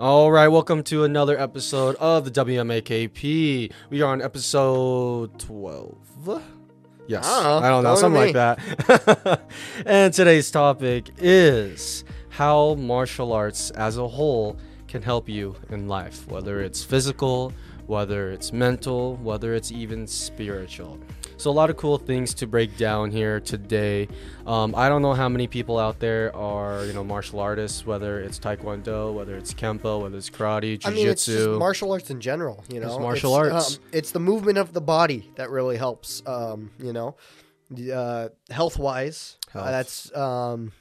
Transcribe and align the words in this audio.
All 0.00 0.30
right, 0.30 0.46
welcome 0.46 0.84
to 0.84 1.02
another 1.02 1.36
episode 1.36 1.96
of 1.96 2.24
the 2.24 2.30
WMAKP. 2.30 3.72
We 3.90 4.00
are 4.00 4.12
on 4.12 4.22
episode 4.22 5.36
12. 5.40 6.44
Yes, 7.08 7.24
ah, 7.26 7.40
I 7.40 7.42
don't 7.42 7.62
know. 7.62 7.66
I 7.66 7.70
don't 7.70 7.82
know, 7.82 7.94
something 7.96 8.20
like 8.20 8.34
that. 8.34 9.40
and 9.86 10.14
today's 10.14 10.52
topic 10.52 11.10
is 11.18 12.04
how 12.28 12.76
martial 12.76 13.32
arts 13.32 13.72
as 13.72 13.98
a 13.98 14.06
whole 14.06 14.56
can 14.86 15.02
help 15.02 15.28
you 15.28 15.56
in 15.68 15.88
life, 15.88 16.28
whether 16.28 16.60
it's 16.60 16.84
physical, 16.84 17.52
whether 17.88 18.30
it's 18.30 18.52
mental, 18.52 19.16
whether 19.16 19.54
it's 19.54 19.72
even 19.72 20.06
spiritual. 20.06 20.98
So, 21.38 21.50
a 21.50 21.52
lot 21.52 21.70
of 21.70 21.76
cool 21.76 21.98
things 21.98 22.34
to 22.34 22.46
break 22.46 22.76
down 22.76 23.10
here 23.10 23.40
today. 23.40 24.08
Um, 24.46 24.74
I 24.76 24.88
don't 24.88 25.02
know 25.02 25.14
how 25.14 25.28
many 25.28 25.46
people 25.46 25.78
out 25.78 25.98
there 26.00 26.34
are, 26.36 26.84
you 26.84 26.92
know, 26.92 27.02
martial 27.04 27.40
artists, 27.40 27.86
whether 27.86 28.20
it's 28.20 28.38
Taekwondo, 28.38 29.14
whether 29.14 29.36
it's 29.36 29.54
Kempo, 29.54 30.02
whether 30.02 30.16
it's 30.18 30.30
karate, 30.30 30.80
I 30.84 30.90
mean, 30.90 30.98
Jiu-Jitsu. 31.04 31.58
martial 31.58 31.92
arts 31.92 32.10
in 32.10 32.20
general. 32.20 32.64
You 32.68 32.80
know, 32.80 32.88
It's 32.88 32.98
martial 32.98 33.40
It's, 33.42 33.54
arts. 33.54 33.76
Um, 33.76 33.82
it's 33.92 34.10
the 34.10 34.20
movement 34.20 34.58
of 34.58 34.72
the 34.72 34.80
body 34.80 35.30
that 35.36 35.50
really 35.50 35.76
helps. 35.76 36.22
Um, 36.26 36.70
you 36.78 36.92
know, 36.92 37.16
uh, 37.94 38.28
health 38.50 38.78
wise, 38.78 39.36
Health. 39.52 39.66
that's 39.66 40.16
um, 40.16 40.72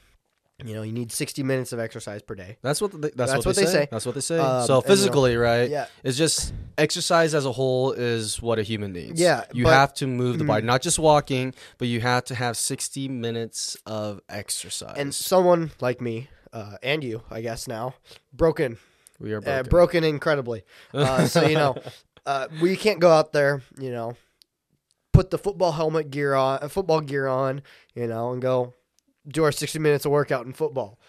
you 0.66 0.74
know, 0.74 0.82
you 0.82 0.92
need 0.92 1.12
sixty 1.12 1.44
minutes 1.44 1.72
of 1.72 1.80
exercise 1.80 2.24
per 2.24 2.34
day. 2.34 2.58
That's 2.64 2.82
what 2.82 2.92
they, 2.92 3.12
that's, 3.16 3.32
That's 3.32 3.46
what, 3.46 3.56
they, 3.56 3.66
say. 3.66 3.88
That's 3.92 4.06
what 4.06 4.16
they 4.16 4.22
say. 4.22 4.40
Um, 4.40 4.46
so 4.46 4.56
and, 4.56 4.68
you 4.70 4.74
know, 4.74 4.82
physically, 4.82 5.38
right? 5.38 5.70
yeah. 5.70 5.86
It's 6.04 6.18
just 6.18 6.52
exercise 6.80 7.36
as 7.36 7.46
a 7.46 7.52
whole 7.52 7.92
is 7.92 8.42
what 8.42 8.58
a 8.58 8.64
human 8.64 8.92
needs. 8.94 9.22
Yeah, 9.22 9.44
You 9.54 9.66
but- 9.66 9.74
have 9.74 9.94
to 9.96 10.08
move 10.08 10.40
the 10.40 10.46
body, 10.46 10.64
Mm. 10.64 10.68
not 10.68 10.82
just 10.82 10.98
walking, 10.98 11.54
but 11.78 11.88
you 11.88 12.02
have 12.02 12.24
to 12.26 12.36
have 12.36 12.58
60 12.58 13.08
minutes 13.08 13.78
of 13.86 14.22
exercise. 14.30 14.96
And 14.98 15.14
someone 15.14 15.72
like 15.80 16.02
me, 16.02 16.30
uh, 16.54 16.78
and 16.82 17.04
you, 17.04 17.22
I 17.30 17.42
guess 17.42 17.68
now, 17.68 17.94
broken, 18.34 18.78
we 19.20 19.34
are 19.34 19.38
uh, 19.38 19.42
broken. 19.42 19.70
broken 19.70 20.04
incredibly. 20.04 20.64
Uh, 20.92 21.26
so 21.28 21.46
you 21.46 21.56
know, 21.56 21.76
uh, 22.26 22.48
we 22.62 22.76
can't 22.76 23.00
go 23.00 23.12
out 23.12 23.32
there. 23.32 23.62
You 23.80 23.92
know, 23.92 24.18
put 25.14 25.30
the 25.30 25.38
football 25.38 25.74
helmet 25.74 26.10
gear 26.10 26.34
on, 26.34 26.60
uh, 26.64 26.68
football 26.68 27.02
gear 27.02 27.28
on. 27.28 27.62
You 27.94 28.08
know, 28.08 28.32
and 28.32 28.42
go 28.42 28.74
do 29.28 29.44
our 29.44 29.52
sixty 29.52 29.80
minutes 29.80 30.06
of 30.06 30.12
workout 30.12 30.46
in 30.46 30.54
football. 30.54 31.00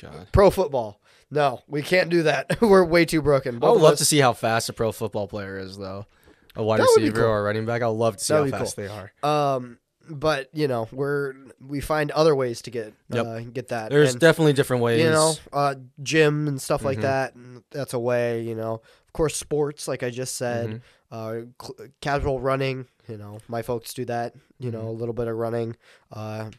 God. 0.00 0.28
pro 0.32 0.50
football. 0.50 1.00
No, 1.30 1.62
we 1.66 1.82
can't 1.82 2.08
do 2.10 2.22
that. 2.24 2.58
We're 2.60 2.84
way 2.84 3.04
too 3.04 3.22
broken. 3.22 3.56
I 3.62 3.70
would 3.70 3.80
love 3.80 3.92
us- 3.94 3.98
to 3.98 4.04
see 4.04 4.18
how 4.18 4.32
fast 4.32 4.68
a 4.68 4.72
pro 4.72 4.92
football 4.92 5.26
player 5.26 5.58
is, 5.58 5.76
though. 5.76 6.06
A 6.54 6.62
wide 6.62 6.80
receiver 6.80 7.16
cool. 7.20 7.24
or 7.26 7.40
a 7.40 7.42
running 7.42 7.66
back. 7.66 7.82
I 7.82 7.88
would 7.88 7.98
love 7.98 8.16
to 8.16 8.24
see 8.24 8.32
how 8.34 8.46
fast 8.46 8.76
they 8.76 8.86
are. 8.88 9.12
Um, 9.22 9.78
but 10.08 10.48
you 10.52 10.68
know, 10.68 10.88
we're 10.92 11.34
we 11.66 11.80
find 11.80 12.10
other 12.12 12.34
ways 12.34 12.62
to 12.62 12.70
get 12.70 12.94
Yep. 13.10 13.26
uh, 13.26 13.40
get 13.40 13.68
that. 13.68 13.90
There's 13.90 14.12
And, 14.12 14.20
definitely 14.20 14.52
different 14.54 14.82
ways. 14.82 15.02
you 15.02 15.10
know, 15.10 15.34
uh, 15.52 15.74
gym 16.02 16.46
and 16.48 16.60
stuff 16.62 16.82
like 16.84 16.98
Mhm. 16.98 17.02
that. 17.02 17.34
And 17.34 17.62
that's 17.70 17.92
a 17.92 17.98
way. 17.98 18.42
You 18.42 18.54
know, 18.54 18.74
of 18.74 19.12
course, 19.12 19.36
sports, 19.36 19.88
like 19.88 20.02
I 20.02 20.10
just 20.10 20.36
said, 20.36 20.80
Mhm. 20.80 20.80
uh, 21.10 21.46
cl- 21.60 21.88
casual 22.00 22.40
running. 22.40 22.86
You 23.08 23.16
know, 23.18 23.38
my 23.48 23.62
folks 23.62 23.92
do 23.94 24.04
that. 24.06 24.34
You 24.58 24.70
know, 24.70 24.82
Mhm. 24.82 24.86
a 24.88 24.90
little 24.92 25.14
bit 25.14 25.28
of 25.28 25.36
running, 25.36 25.76
uh, 26.12 26.50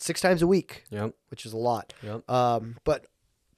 six 0.00 0.20
times 0.20 0.42
a 0.42 0.46
week, 0.46 0.84
Yep. 0.90 1.14
which 1.28 1.44
is 1.46 1.52
a 1.52 1.56
lot. 1.58 1.92
Yep. 2.02 2.28
Um, 2.30 2.76
but 2.84 3.06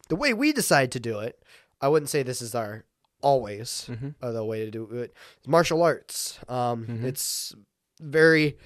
the 0.08 0.16
way 0.16 0.34
we 0.34 0.52
decide 0.52 0.90
to 0.92 1.00
do 1.00 1.18
it, 1.20 1.42
I 1.80 1.88
wouldn't 1.88 2.10
say 2.10 2.22
this 2.22 2.42
is 2.42 2.54
our 2.54 2.84
always 3.22 3.86
hmm 3.86 4.08
uh, 4.20 4.32
the 4.32 4.44
way 4.44 4.64
to 4.64 4.70
do 4.70 4.84
it. 4.90 5.14
Martial 5.46 5.82
arts. 5.82 6.38
Um, 6.48 6.86
Mhm. 6.86 7.04
It's 7.04 7.54
very, 8.00 8.56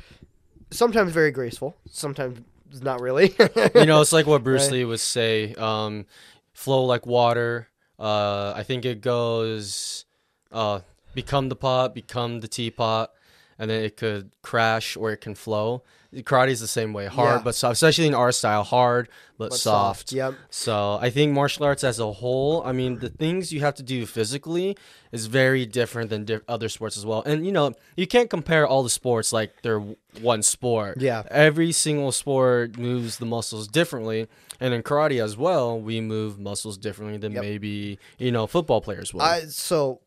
sometimes 0.70 1.12
very 1.12 1.30
graceful, 1.30 1.76
sometimes 1.90 2.40
not 2.82 3.00
really. 3.00 3.34
you 3.74 3.86
know, 3.86 4.00
it's 4.00 4.12
like 4.12 4.26
what 4.26 4.42
Bruce 4.48 4.64
Right. 4.64 4.72
Lee 4.72 4.84
would 4.84 5.00
say 5.00 5.54
um, 5.54 6.06
flow 6.52 6.84
like 6.84 7.06
water. 7.06 7.68
Uh, 7.98 8.52
I 8.56 8.62
think 8.62 8.84
it 8.84 9.00
goes 9.02 10.04
uh, 10.52 10.80
become 11.14 11.48
the 11.48 11.56
pot, 11.56 11.94
become 11.94 12.40
the 12.40 12.48
teapot, 12.48 13.10
and 13.58 13.70
then 13.70 13.82
it 13.84 13.96
could 13.96 14.30
crash 14.42 14.96
or 14.96 15.12
it 15.12 15.18
can 15.20 15.34
flow. 15.34 15.82
Karate 16.14 16.48
is 16.50 16.60
the 16.60 16.68
same 16.68 16.92
way, 16.92 17.06
hard 17.06 17.40
Yeah. 17.40 17.42
but 17.44 17.54
soft, 17.54 17.74
especially 17.74 18.06
in 18.06 18.14
our 18.14 18.32
style, 18.32 18.62
hard 18.62 19.08
but, 19.38 19.50
But 19.50 19.58
soft. 19.58 20.12
Yep. 20.12 20.34
So 20.50 20.98
I 21.00 21.10
think 21.10 21.32
martial 21.32 21.64
arts 21.66 21.84
as 21.84 21.98
a 21.98 22.10
whole, 22.10 22.62
I 22.64 22.72
mean, 22.72 23.00
the 23.00 23.10
things 23.10 23.52
you 23.52 23.60
have 23.60 23.74
to 23.74 23.82
do 23.82 24.06
physically 24.06 24.76
is 25.12 25.26
very 25.26 25.66
different 25.66 26.08
than 26.10 26.24
di- 26.24 26.40
other 26.48 26.68
sports 26.70 26.96
as 26.96 27.04
well. 27.04 27.22
And 27.26 27.44
you 27.44 27.52
know, 27.52 27.74
you 27.96 28.06
can't 28.06 28.30
compare 28.30 28.66
all 28.66 28.82
the 28.82 28.90
sports 28.90 29.32
like 29.32 29.62
they're 29.62 29.82
one 30.22 30.42
sport. 30.42 31.00
Yeah. 31.00 31.24
Every 31.30 31.70
single 31.72 32.12
sport 32.12 32.78
moves 32.78 33.18
the 33.18 33.26
muscles 33.26 33.68
differently, 33.68 34.26
and 34.58 34.72
in 34.72 34.82
karate 34.82 35.22
as 35.22 35.36
well, 35.36 35.78
we 35.78 36.00
move 36.00 36.38
muscles 36.38 36.78
differently 36.78 37.18
than 37.18 37.32
Yep. 37.32 37.42
maybe 37.42 37.98
you 38.18 38.32
know 38.32 38.46
football 38.46 38.80
players 38.80 39.12
will. 39.12 39.20
I 39.22 39.40
so 39.48 40.00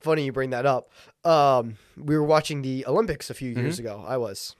funny 0.00 0.24
you 0.26 0.32
bring 0.32 0.50
that 0.50 0.66
up. 0.66 0.90
Um, 1.24 1.76
we 1.96 2.16
were 2.18 2.24
watching 2.24 2.60
the 2.60 2.84
Olympics 2.86 3.30
a 3.30 3.34
few 3.34 3.50
years 3.50 3.78
Mm-hmm. 3.78 3.86
ago. 3.86 4.04
I 4.06 4.18
was, 4.18 4.54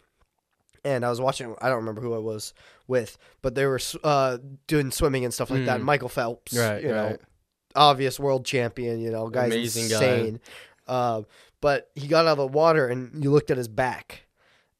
and 0.85 1.05
I 1.05 1.11
was 1.11 1.21
watching. 1.21 1.55
I 1.61 1.69
don't 1.69 1.79
remember 1.79 2.01
who 2.01 2.15
I 2.15 2.19
was 2.19 2.55
with, 2.87 3.17
but 3.43 3.55
they 3.55 3.67
were 3.67 3.81
uh, 4.03 4.39
doing 4.67 4.91
swimming 4.91 5.25
and 5.25 5.33
stuff 5.33 5.51
like 5.51 5.65
that. 5.67 5.81
Mm. 5.81 5.85
Michael 5.85 6.09
Phelps, 6.09 6.57
right, 6.57 6.83
you 6.83 6.89
know, 6.89 7.17
obvious 7.75 8.21
world 8.21 8.45
champion. 8.45 9.01
You 9.01 9.11
know, 9.11 9.29
guy's 9.29 9.53
Amazing 9.53 9.89
guy. 9.89 9.95
insane. 10.15 10.41
Uh, 10.87 11.23
but 11.61 11.91
he 11.95 12.07
got 12.07 12.27
out 12.27 12.33
of 12.33 12.39
the 12.39 12.47
water, 12.47 12.87
and 12.89 13.23
you 13.25 13.31
looked 13.31 13.51
at 13.51 13.57
his 13.57 13.69
back, 13.69 14.27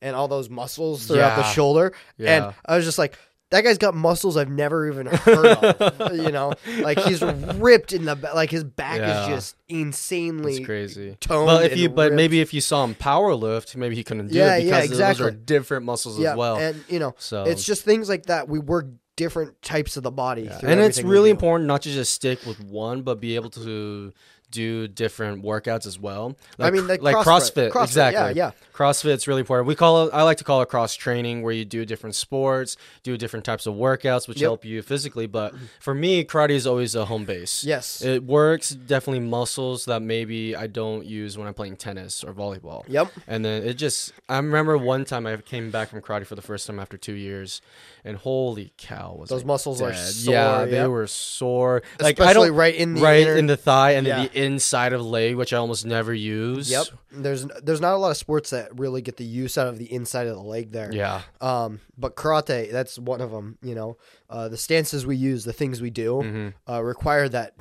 and 0.03 0.15
all 0.15 0.29
those 0.29 0.51
muscles 0.51 1.07
throughout 1.07 1.37
the 1.37 1.45
shoulder, 1.45 1.93
Yeah. 2.19 2.47
and 2.49 2.55
I 2.67 2.77
was 2.77 2.85
just 2.85 2.99
like. 2.99 3.17
That 3.51 3.63
guy's 3.63 3.79
got 3.79 3.95
muscles 3.95 4.37
I've 4.37 4.49
never 4.51 4.89
even 4.91 5.07
heard 5.07 5.47
of. 5.47 6.17
you 6.17 6.33
know, 6.33 6.55
like 6.81 6.99
he's 6.99 7.23
ripped 7.23 7.93
in 7.93 8.05
the 8.05 8.17
like 8.35 8.51
his 8.51 8.65
back 8.65 8.99
Yeah. 8.99 9.23
is 9.23 9.29
just 9.29 9.57
insanely 9.69 10.57
It's 10.57 10.67
crazy. 10.67 11.17
toned. 11.21 11.47
Well, 11.47 11.59
if 11.59 11.77
you, 11.77 11.89
but 11.89 12.05
ripped. 12.07 12.17
maybe 12.17 12.41
if 12.41 12.53
you 12.53 12.61
saw 12.61 12.83
him 12.85 12.95
power 12.95 13.35
lift, 13.35 13.77
maybe 13.77 13.95
he 13.95 14.03
couldn't 14.03 14.29
do 14.29 14.39
Yeah, 14.39 14.57
it 14.57 14.65
yeah, 14.65 14.81
because 14.81 14.91
those 14.91 15.01
are 15.01 15.11
exactly. 15.11 15.41
different 15.45 15.85
muscles 15.85 16.19
yeah, 16.19 16.33
as 16.33 16.37
well. 16.37 16.57
and 16.57 16.83
you 16.89 16.99
know, 16.99 17.15
so 17.19 17.45
it's 17.45 17.65
just 17.65 17.85
things 17.85 18.09
like 18.09 18.27
that. 18.27 18.49
We 18.49 18.59
work 18.59 18.87
different 19.17 19.61
types 19.63 19.97
of 19.97 20.03
the 20.03 20.11
body. 20.11 20.49
And 20.63 20.81
it's 20.81 21.01
really 21.03 21.31
important 21.31 21.69
not 21.69 21.83
to 21.83 21.91
just 21.91 22.13
stick 22.13 22.45
with 22.47 22.59
one, 22.61 23.03
but 23.03 23.21
be 23.21 23.37
able 23.37 23.51
to 23.51 24.13
do 24.55 24.89
different 24.89 25.43
workouts 25.45 25.87
as 25.87 25.99
well. 25.99 26.37
I 26.59 26.71
mean, 26.71 26.87
like, 26.87 27.03
like 27.03 27.17
CrossFit, 27.17 27.25
CrossFit, 27.25 27.71
CrossFit, 27.73 27.83
exactly. 27.85 28.35
yeah, 28.37 28.47
yeah. 28.47 28.51
CrossFit's 28.73 29.29
really 29.29 29.41
important. 29.41 29.67
We 29.69 29.75
call 29.75 30.07
it. 30.07 30.15
I 30.15 30.23
like 30.23 30.39
to 30.39 30.45
call 30.45 30.63
it 30.63 30.69
cross 30.69 30.95
training, 30.95 31.43
where 31.43 31.53
you 31.53 31.65
do 31.65 31.85
different 31.85 32.15
sports, 32.17 32.77
do 33.03 33.17
different 33.17 33.45
types 33.45 33.67
of 33.67 33.75
workouts, 33.75 34.27
which 34.27 34.41
Yep. 34.41 34.47
help 34.49 34.65
you 34.65 34.83
physically. 34.83 35.27
But 35.27 35.55
for 35.81 35.95
me, 35.95 36.25
karate 36.25 36.51
is 36.51 36.67
always 36.67 36.95
a 36.95 37.05
home 37.05 37.25
base. 37.25 37.63
Yes. 37.65 38.03
It 38.03 38.25
works 38.25 38.71
definitely 38.71 39.21
muscles 39.27 39.85
that 39.85 40.03
maybe 40.03 40.57
I 40.57 40.67
don't 40.67 41.05
use 41.05 41.37
when 41.39 41.47
I'm 41.47 41.55
playing 41.55 41.77
tennis 41.77 42.25
or 42.25 42.33
volleyball. 42.33 42.85
Yep. 42.89 43.13
And 43.29 43.45
then 43.45 43.63
it 43.63 43.75
just, 43.75 44.13
I 44.29 44.37
remember 44.37 44.77
one 44.79 45.05
time 45.05 45.27
I 45.27 45.37
came 45.37 45.71
back 45.71 45.89
from 45.91 46.01
karate 46.01 46.27
for 46.27 46.35
the 46.35 46.43
first 46.43 46.67
time 46.67 46.81
after 46.81 46.97
two 46.97 47.15
years, 47.15 47.61
and 48.05 48.17
holy 48.17 48.73
cow, 48.77 49.17
was 49.19 49.29
Those 49.31 49.45
muscles 49.45 49.81
are 49.81 49.95
sore, 49.95 50.35
Yeah, 50.35 50.65
they 50.65 50.73
yep. 50.79 50.89
were 50.89 51.07
sore. 51.07 51.83
Like 52.01 52.19
Especially 52.19 52.31
I 52.31 52.49
don't 52.49 52.57
right 52.57 52.75
in 52.75 52.95
the 52.95 53.01
right 53.01 53.21
inner- 53.23 53.37
in 53.37 53.47
the 53.47 53.57
thigh 53.57 53.93
and 53.93 54.07
Yeah. 54.07 54.27
the 54.27 54.35
inside 54.45 54.93
of 54.93 55.01
leg, 55.05 55.35
which 55.35 55.53
I 55.53 55.57
almost 55.57 55.85
never 55.87 56.15
use. 56.15 56.71
Yep. 56.71 56.87
There's 57.11 57.47
there's 57.63 57.81
not 57.81 57.95
a 57.95 57.97
lot 57.97 58.11
of 58.11 58.17
sports 58.17 58.51
that 58.51 58.79
really 58.79 59.03
get 59.03 59.17
the 59.17 59.25
use 59.25 59.59
out 59.59 59.67
of 59.69 59.79
the 59.79 59.93
inside 59.93 60.27
of 60.27 60.37
the 60.37 60.43
leg 60.43 60.71
there. 60.73 60.93
Yeah. 60.93 61.23
Um, 61.41 61.81
but 61.99 62.15
karate, 62.17 62.71
that's 62.71 62.99
one 62.99 63.21
of 63.21 63.31
them. 63.31 63.59
You 63.63 63.75
know, 63.75 63.97
uh, 64.31 64.49
the 64.49 64.57
stances 64.57 65.05
we 65.07 65.17
use, 65.17 65.45
the 65.45 65.53
things 65.53 65.81
we 65.81 65.91
do, 65.91 66.23
hmm 66.23 66.49
uh, 66.73 66.83
require 66.83 67.29
that 67.31 67.55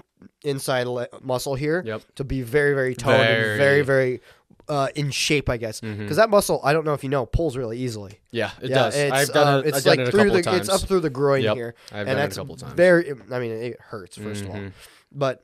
inside 0.44 0.88
le- 0.88 1.08
muscle 1.22 1.56
here 1.56 1.84
Yep. 1.86 2.02
to 2.16 2.24
be 2.24 2.42
very, 2.42 2.74
very 2.74 2.96
toned 2.96 3.22
and 3.22 3.58
very, 3.58 3.82
very 3.82 4.22
uh, 4.70 4.88
in 4.96 5.12
shape, 5.12 5.50
I 5.50 5.58
guess. 5.58 5.82
Because 5.82 5.98
Mhm. 6.12 6.16
that 6.16 6.30
muscle, 6.30 6.62
I 6.64 6.72
don't 6.72 6.86
know 6.86 6.94
if 6.94 7.04
you 7.04 7.10
know, 7.10 7.26
pulls 7.26 7.58
really 7.58 7.78
easily. 7.80 8.22
Yeah, 8.32 8.52
it 8.62 8.70
yeah, 8.70 8.76
does. 8.76 8.96
It's, 8.96 9.12
I've 9.12 9.34
done 9.34 9.48
uh, 9.48 9.58
it. 9.60 9.66
it's 9.68 9.78
I've 9.80 9.84
done 9.84 9.92
like 9.92 10.00
it 10.00 10.08
a 10.08 10.12
through 10.12 10.20
couple 10.22 10.36
the, 10.38 10.42
times. 10.44 10.60
it's 10.62 10.70
up 10.70 10.88
through 10.88 11.02
the 11.02 11.10
groin 11.10 11.44
Yep, 11.44 11.56
here, 11.58 11.76
I've 11.92 11.98
and 11.98 12.08
done 12.08 12.16
it 12.18 12.22
that's 12.22 12.38
a 12.38 12.40
couple 12.40 12.56
times. 12.56 12.74
very. 12.74 13.12
I 13.30 13.40
mean, 13.40 13.52
it 13.52 13.78
hurts 13.82 14.18
1st 14.18 14.42
of 14.44 14.50
all, 14.52 14.56
Mhm. 14.56 14.72
but 15.12 15.44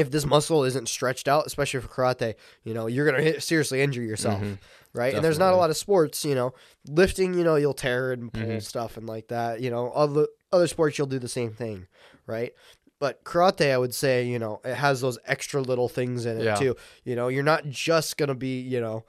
if 0.00 0.10
this 0.10 0.26
muscle 0.26 0.64
isn't 0.64 0.88
stretched 0.88 1.28
out, 1.28 1.46
especially 1.46 1.80
for 1.80 1.88
karate, 1.88 2.34
you 2.64 2.74
know, 2.74 2.86
you're 2.86 3.04
gonna 3.08 3.22
hit, 3.22 3.42
seriously 3.42 3.80
injure 3.82 4.02
yourself, 4.02 4.40
Mhm. 4.42 4.58
right? 4.92 5.14
And 5.14 5.24
there's 5.24 5.38
not 5.38 5.52
a 5.52 5.56
lot 5.56 5.70
of 5.70 5.76
sports, 5.76 6.24
you 6.24 6.34
know, 6.34 6.52
lifting, 6.88 7.34
you 7.34 7.44
know, 7.44 7.56
you'll 7.56 7.74
tear 7.74 8.12
and 8.12 8.32
pull 8.32 8.42
Mhm. 8.42 8.62
stuff 8.62 8.96
and 8.96 9.06
like 9.06 9.28
that. 9.28 9.60
You 9.60 9.70
know, 9.70 9.90
other 9.92 10.26
other 10.52 10.66
sports 10.66 10.98
you'll 10.98 11.06
do 11.06 11.20
the 11.20 11.28
same 11.28 11.52
thing, 11.52 11.86
right? 12.26 12.52
But 12.98 13.22
karate, 13.24 13.70
I 13.72 13.78
would 13.78 13.94
say, 13.94 14.24
you 14.24 14.38
know, 14.38 14.60
it 14.64 14.74
has 14.74 15.00
those 15.00 15.16
extra 15.24 15.60
little 15.62 15.88
things 15.88 16.26
in 16.26 16.38
it 16.40 16.44
Yeah. 16.44 16.54
too. 16.56 16.76
You 17.04 17.14
know, 17.16 17.28
you're 17.28 17.44
not 17.44 17.66
just 17.68 18.16
gonna 18.16 18.34
be, 18.34 18.60
you 18.60 18.80
know, 18.80 19.04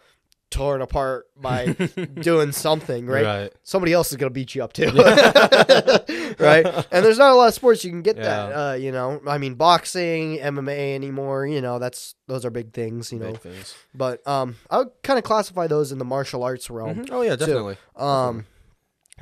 torn 0.52 0.82
apart 0.82 1.26
by 1.36 1.66
doing 2.22 2.52
something, 2.52 3.08
right? 3.08 3.26
Right. 3.26 3.54
Somebody 3.64 3.94
else 3.94 4.12
is 4.12 4.18
gonna 4.18 4.30
beat 4.30 4.54
you 4.54 4.64
up 4.64 4.74
too, 4.74 4.92
right? 6.40 6.66
And 6.92 7.04
there's 7.06 7.18
not 7.18 7.32
a 7.32 7.36
lot 7.36 7.48
of 7.48 7.54
sports 7.54 7.84
you 7.84 7.90
can 7.92 8.02
get 8.02 8.18
that. 8.18 8.52
Uh, 8.52 8.74
you 8.76 8.92
know, 8.92 9.22
I 9.28 9.38
mean, 9.38 9.56
boxing, 9.56 10.38
MMA 10.38 10.94
anymore. 10.96 11.48
You 11.48 11.62
know, 11.62 11.80
that's 11.80 12.16
those 12.28 12.46
are 12.46 12.50
big 12.52 12.74
things. 12.74 13.12
You 13.12 13.20
know, 13.20 13.32
Big 13.32 13.42
things. 13.42 13.76
but 13.94 14.26
um, 14.28 14.56
I 14.70 14.80
would 14.80 14.90
kind 15.04 15.18
of 15.18 15.24
classify 15.24 15.68
those 15.68 15.92
in 15.92 15.98
the 15.98 16.06
martial 16.06 16.44
arts 16.44 16.70
realm. 16.70 17.06
Mhm. 17.06 17.10
Oh 17.12 17.22
yeah, 17.22 17.36
definitely. 17.36 17.78
Um, 17.96 18.46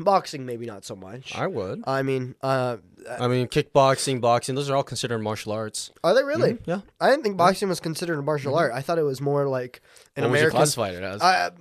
Boxing, 0.04 0.46
maybe 0.46 0.66
not 0.66 0.86
so 0.86 0.96
much. 0.96 1.36
I 1.36 1.48
would. 1.48 1.84
I 1.86 2.02
mean, 2.04 2.36
uh, 2.42 2.78
I 3.20 3.28
mean, 3.28 3.48
kickboxing, 3.48 4.22
boxing, 4.22 4.56
those 4.56 4.70
are 4.70 4.76
all 4.76 4.84
considered 4.84 5.20
martial 5.20 5.52
arts. 5.52 5.92
are 6.04 6.14
they 6.14 6.24
really? 6.24 6.54
Mhm, 6.54 6.60
Yeah. 6.66 6.82
I 7.00 7.10
didn't 7.10 7.24
think 7.24 7.38
boxing 7.38 7.70
was 7.70 7.80
considered 7.80 8.18
a 8.20 8.22
martial 8.22 8.56
art. 8.56 8.72
I 8.74 8.82
thought 8.82 8.98
it 8.98 9.04
was 9.04 9.22
more 9.22 9.48
like 9.48 9.82
an 10.16 10.24
what 10.24 10.30
American. 10.32 10.52
classify 10.58 10.90
it 10.90 11.04
as? 11.04 11.22
I, 11.22 11.52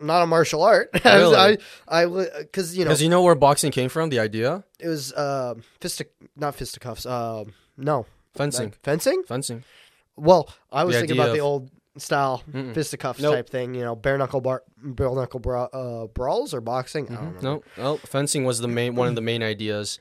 not 0.00 0.22
a 0.22 0.26
martial 0.26 0.62
art. 0.62 0.90
Really? 1.04 1.36
I, 1.36 1.56
I, 1.88 2.06
because 2.40 2.76
you 2.76 2.84
know, 2.84 2.88
Because 2.90 3.02
you 3.02 3.08
know 3.08 3.22
where 3.22 3.34
boxing 3.34 3.70
came 3.72 3.88
from, 3.88 4.10
the 4.10 4.18
idea? 4.20 4.64
it 4.78 4.88
was 4.88 5.12
uh, 5.12 5.54
fistic, 5.80 6.06
not 6.36 6.54
fisticuffs. 6.54 7.06
Uh, 7.06 7.44
no, 7.76 8.06
Fencing. 8.34 8.66
Like 8.70 8.78
fencing. 8.82 9.22
Fencing. 9.26 9.62
Well, 10.16 10.48
I 10.72 10.84
was 10.84 10.94
The 10.94 11.00
thinking 11.02 11.18
about 11.18 11.32
the 11.32 11.40
old 11.40 11.70
style 11.96 12.42
Mm-mm. 12.52 12.74
fisticuffs 12.74 13.20
Nope. 13.20 13.34
type 13.34 13.48
thing. 13.50 13.74
You 13.74 13.82
know, 13.82 13.94
bare 13.96 14.18
knuckle 14.18 14.40
bar, 14.40 14.62
bare 14.82 15.14
knuckle 15.14 15.40
bra, 15.40 15.64
uh, 15.72 16.06
brawls 16.06 16.52
or 16.54 16.60
boxing. 16.60 17.08
I 17.10 17.14
don't 17.16 17.42
know. 17.42 17.62
No, 17.76 17.82
no. 17.82 17.96
Fencing 17.98 18.44
was 18.44 18.58
the 18.60 18.68
main 18.68 18.94
one 18.94 19.08
of 19.08 19.14
the 19.14 19.20
main 19.20 19.42
ideas 19.42 19.98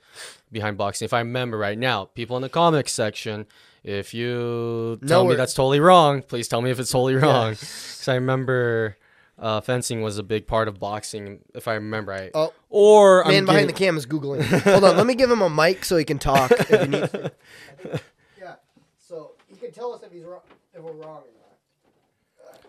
behind 0.52 0.78
boxing. 0.78 1.06
If 1.06 1.14
I 1.14 1.20
remember 1.20 1.58
right 1.58 1.78
now, 1.78 2.06
people 2.06 2.36
in 2.36 2.42
the 2.42 2.50
comics 2.50 2.92
section, 2.94 3.46
if 3.84 4.14
you 4.14 5.00
tell 5.08 5.26
me 5.26 5.36
that's 5.36 5.54
totally 5.54 5.80
wrong, 5.80 6.22
please 6.22 6.48
tell 6.48 6.62
me 6.62 6.72
if 6.72 6.80
it's 6.80 6.92
totally 6.92 7.16
wrong. 7.16 7.52
Because 7.52 8.08
I 8.08 8.16
remember 8.16 8.98
uh, 9.38 9.60
fencing 9.62 10.02
was 10.02 10.18
a 10.18 10.24
big 10.24 10.48
part 10.48 10.68
of 10.68 10.80
boxing, 10.80 11.40
if 11.54 11.68
I 11.68 11.74
remember 11.74 12.12
right. 12.12 12.32
Oh, 12.34 12.54
or 12.70 13.24
man 13.26 13.40
I'm 13.40 13.46
behind 13.46 13.70
the 13.70 13.74
getting- 13.74 13.88
cam 13.88 13.98
is 13.98 14.06
googling. 14.06 14.42
Hold 14.64 14.84
on, 14.86 14.96
let 14.98 15.06
me 15.06 15.16
give 15.16 15.30
him 15.30 15.42
a 15.42 15.50
mic 15.50 15.84
so 15.86 15.98
he 15.98 16.06
can 16.06 16.18
talk 16.20 16.52
if 16.52 16.70
you 16.72 16.88
need. 16.88 17.10
to. 17.10 17.32
Yeah, 18.40 18.56
so 19.00 19.32
he 19.48 19.56
can 19.58 19.72
tell 19.72 19.94
us 19.94 20.02
if 20.04 20.12
he's 20.12 20.24
wrong, 20.24 20.42
if 20.74 20.82
we're 20.82 20.92
wrong 20.94 21.22
or 21.24 21.34
not. 21.40 21.43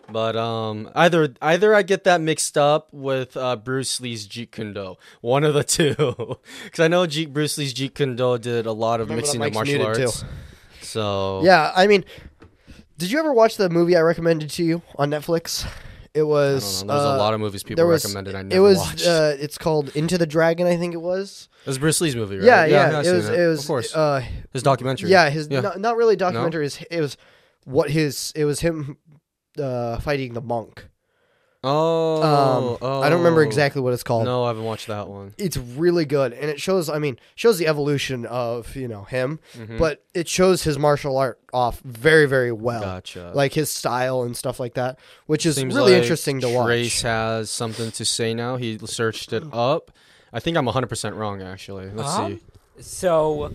But 0.09 0.35
um, 0.35 0.89
either 0.93 1.33
either 1.41 1.73
I 1.73 1.81
get 1.81 2.03
that 2.03 2.21
mixed 2.21 2.57
up 2.57 2.89
with 2.93 3.35
uh, 3.35 3.55
Bruce 3.55 3.99
Lee's 3.99 4.27
Jeet 4.27 4.51
Kune 4.51 4.73
Do, 4.73 4.95
one 5.21 5.43
of 5.43 5.53
the 5.53 5.63
two, 5.77 5.95
because 6.63 6.79
I 6.79 6.87
know 6.87 7.05
Jeet, 7.07 7.33
Bruce 7.33 7.57
Lee's 7.57 7.73
Jeet 7.73 7.95
Kune 7.95 8.15
Do 8.15 8.37
did 8.37 8.65
a 8.65 8.71
lot 8.71 9.01
of 9.01 9.07
Remember 9.09 9.21
mixing 9.23 9.41
of 9.43 9.53
martial 9.53 9.77
muted, 9.79 9.95
too. 9.95 10.03
arts. 10.03 10.23
So 10.81 11.41
Yeah, 11.43 11.71
I 11.75 11.87
mean, 11.87 12.05
did 12.97 13.09
you 13.11 13.19
ever 13.19 13.33
watch 13.33 13.57
the 13.57 13.69
movie 13.69 13.95
I 13.97 14.01
recommended 14.01 14.49
to 14.51 14.63
you 14.63 14.81
on 14.97 15.09
Netflix? 15.09 15.67
It 16.13 16.23
was. 16.23 16.81
There's 16.85 16.89
uh, 17.01 17.15
a 17.15 17.17
lot 17.17 17.33
of 17.33 17.41
movies 17.41 17.63
people 17.63 17.75
there 17.75 17.87
was, 17.87 18.05
recommended. 18.05 18.35
I 18.35 18.39
It 18.39 18.43
never 18.45 18.61
was. 18.61 18.77
watched. 18.77 19.05
Uh, 19.05 19.33
it's 19.37 19.57
called 19.57 19.93
Into 19.97 20.17
the 20.17 20.25
Dragon, 20.25 20.65
I 20.65 20.77
think 20.77 20.93
it 20.93 21.01
was. 21.01 21.49
it 21.65 21.67
was 21.67 21.77
Bruce 21.77 21.99
Lee's 21.99 22.15
movie, 22.15 22.37
right? 22.37 22.45
Yeah, 22.45 22.65
yeah. 22.65 22.99
I've 22.99 23.05
it 23.05 23.11
was. 23.13 23.27
It 23.29 23.47
was. 23.47 23.59
of 23.61 23.67
course. 23.67 23.93
Uh, 23.93 24.23
his 24.53 24.63
documentary. 24.63 25.09
yeah, 25.09 25.29
his 25.29 25.49
Yeah. 25.49 25.59
Not, 25.61 25.79
not 25.81 25.97
really 25.97 26.15
documentary. 26.15 26.67
Is 26.67 26.77
It 26.89 27.01
was 27.01 27.17
what 27.65 27.89
his. 27.89 28.31
It 28.33 28.45
was 28.45 28.61
him 28.61 28.97
uh, 29.59 29.99
fighting 29.99 30.33
the 30.33 30.41
monk. 30.41 30.87
Oh, 31.67 32.21
Um, 32.21 32.77
oh. 32.79 33.01
I 33.01 33.09
don't 33.09 33.17
remember 33.19 33.41
exactly 33.41 33.81
what 33.81 33.91
it's 33.91 34.03
called. 34.03 34.25
No, 34.25 34.43
I 34.43 34.49
haven't 34.49 34.65
watched 34.65 34.85
that 34.85 35.07
one. 35.07 35.33
It's 35.39 35.57
really 35.57 36.05
good, 36.05 36.31
and 36.33 36.47
it 36.51 36.61
shows. 36.61 36.89
I 36.89 36.99
mean, 36.99 37.17
shows 37.33 37.57
the 37.57 37.65
evolution 37.65 38.27
of 38.27 38.75
you 38.75 38.87
know 38.87 39.03
him, 39.05 39.39
Mhm. 39.57 39.79
but 39.79 40.03
it 40.13 40.27
shows 40.27 40.61
his 40.61 40.77
martial 40.77 41.17
art 41.17 41.39
off 41.53 41.79
very, 41.79 42.27
very 42.27 42.51
well. 42.51 42.81
Gotcha. 42.81 43.31
Like 43.33 43.53
his 43.53 43.71
style 43.71 44.21
and 44.21 44.37
stuff 44.37 44.59
like 44.59 44.75
that, 44.75 44.99
which 45.25 45.43
is 45.47 45.55
Seems 45.55 45.73
really 45.73 45.93
like 45.93 46.03
interesting 46.03 46.39
to 46.41 46.49
watch. 46.49 46.65
Trace 46.67 47.01
has 47.01 47.49
something 47.49 47.89
to 47.93 48.05
say 48.05 48.35
now. 48.35 48.57
He 48.57 48.77
searched 48.85 49.33
it 49.33 49.43
up. 49.51 49.89
I 50.31 50.39
think 50.39 50.57
I'm 50.57 50.67
100% 50.67 51.15
wrong, 51.15 51.41
actually. 51.41 51.89
Let's 51.89 52.09
Um, 52.15 52.41
see. 52.77 52.83
So, 52.83 53.53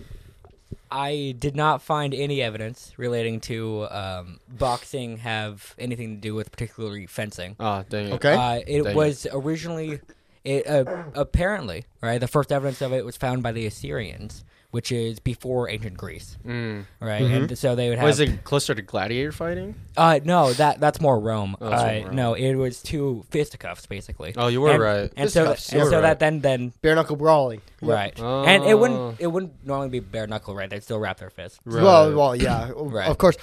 I 0.91 1.35
did 1.39 1.55
not 1.55 1.81
find 1.81 2.13
any 2.13 2.41
evidence 2.41 2.93
relating 2.97 3.39
to 3.41 3.87
um, 3.89 4.39
boxing 4.49 5.17
have 5.17 5.73
anything 5.79 6.15
to 6.15 6.21
do 6.21 6.35
with 6.35 6.51
particularly 6.51 7.05
fencing. 7.07 7.55
Ah, 7.59 7.83
dang 7.89 8.07
it. 8.07 8.13
Okay. 8.13 8.33
Uh, 8.33 8.61
it 8.67 8.83
Dang 8.83 8.91
it. 8.91 8.95
was 8.95 9.27
originally, 9.31 9.99
it 10.43 10.67
uh, 10.67 11.03
apparently 11.15 11.85
right. 12.01 12.19
The 12.19 12.27
first 12.27 12.51
evidence 12.51 12.81
of 12.81 12.93
it 12.93 13.05
was 13.05 13.15
found 13.17 13.41
by 13.43 13.51
the 13.51 13.65
Assyrians, 13.65 14.43
which 14.71 14.91
is 14.91 15.19
before 15.19 15.69
ancient 15.69 15.95
Greece, 15.97 16.37
Mm. 16.47 16.85
right? 16.99 17.21
Mhm. 17.21 17.35
And 17.49 17.57
so 17.57 17.75
they 17.75 17.89
would 17.89 17.97
have. 17.97 18.07
Was 18.07 18.19
it 18.19 18.43
closer 18.43 18.73
to 18.73 18.81
gladiator 18.81 19.31
fighting? 19.31 19.75
Uh, 19.97 20.19
no, 20.23 20.53
that 20.53 20.79
that's 20.79 20.99
more 20.99 21.19
Rome. 21.19 21.55
Oh, 21.61 21.69
that's 21.69 21.83
uh, 21.83 22.07
Rome. 22.07 22.15
No, 22.15 22.33
it 22.33 22.55
was 22.55 22.81
two 22.81 23.25
fisticuffs 23.31 23.85
basically. 23.85 24.33
Oh, 24.37 24.47
you 24.47 24.61
were 24.61 24.71
and, 24.71 24.81
right. 24.81 25.13
And 25.17 25.29
so, 25.29 25.49
and 25.51 25.59
so 25.59 25.79
right. 25.91 26.01
that 26.01 26.19
then 26.19 26.39
then 26.41 26.73
Bare 26.81 26.95
knuckle 26.95 27.15
brawling. 27.17 27.61
Yep. 27.81 27.89
right, 27.91 28.19
and 28.19 28.63
it 28.63 28.73
Oh. 28.73 28.77
wouldn't 28.77 29.19
it 29.19 29.27
wouldn't 29.27 29.53
normally 29.65 29.89
be 29.89 29.99
bare 29.99 30.27
knuckle, 30.27 30.55
right? 30.55 30.69
They'd 30.69 30.83
still 30.83 30.99
wrap 30.99 31.17
their 31.19 31.29
fists. 31.29 31.59
Right. 31.65 31.83
Well, 31.83 32.15
well, 32.15 32.35
yeah, 32.35 32.71
Right. 32.75 33.09
of 33.09 33.17
course. 33.17 33.37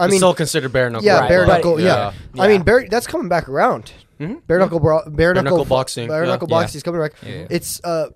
I 0.00 0.04
It's 0.04 0.12
mean, 0.12 0.20
still 0.20 0.34
considered 0.34 0.72
bare 0.72 0.90
knuckle. 0.90 1.04
yeah, 1.04 1.18
Right, 1.20 1.28
bare 1.28 1.44
knuckle. 1.46 1.80
Yeah. 1.80 2.12
Yeah. 2.34 2.42
I 2.42 2.46
mean, 2.46 2.62
bare, 2.62 2.86
that's 2.88 3.08
coming 3.08 3.28
back 3.28 3.48
around. 3.48 3.90
Mhm. 4.20 4.46
Bare 4.46 4.60
knuckle, 4.60 4.78
bra- 4.78 5.08
bare, 5.08 5.34
knuckle, 5.34 5.50
knuckle 5.50 5.64
boxing, 5.64 6.06
Bare 6.06 6.22
yeah. 6.22 6.30
knuckle 6.30 6.46
Yeah. 6.48 6.56
boxing 6.56 6.76
is 6.78 6.82
coming 6.84 7.00
back. 7.00 7.14
Yeah, 7.26 7.34
yeah. 7.34 7.46
It's 7.50 7.80
uh, 7.82 8.10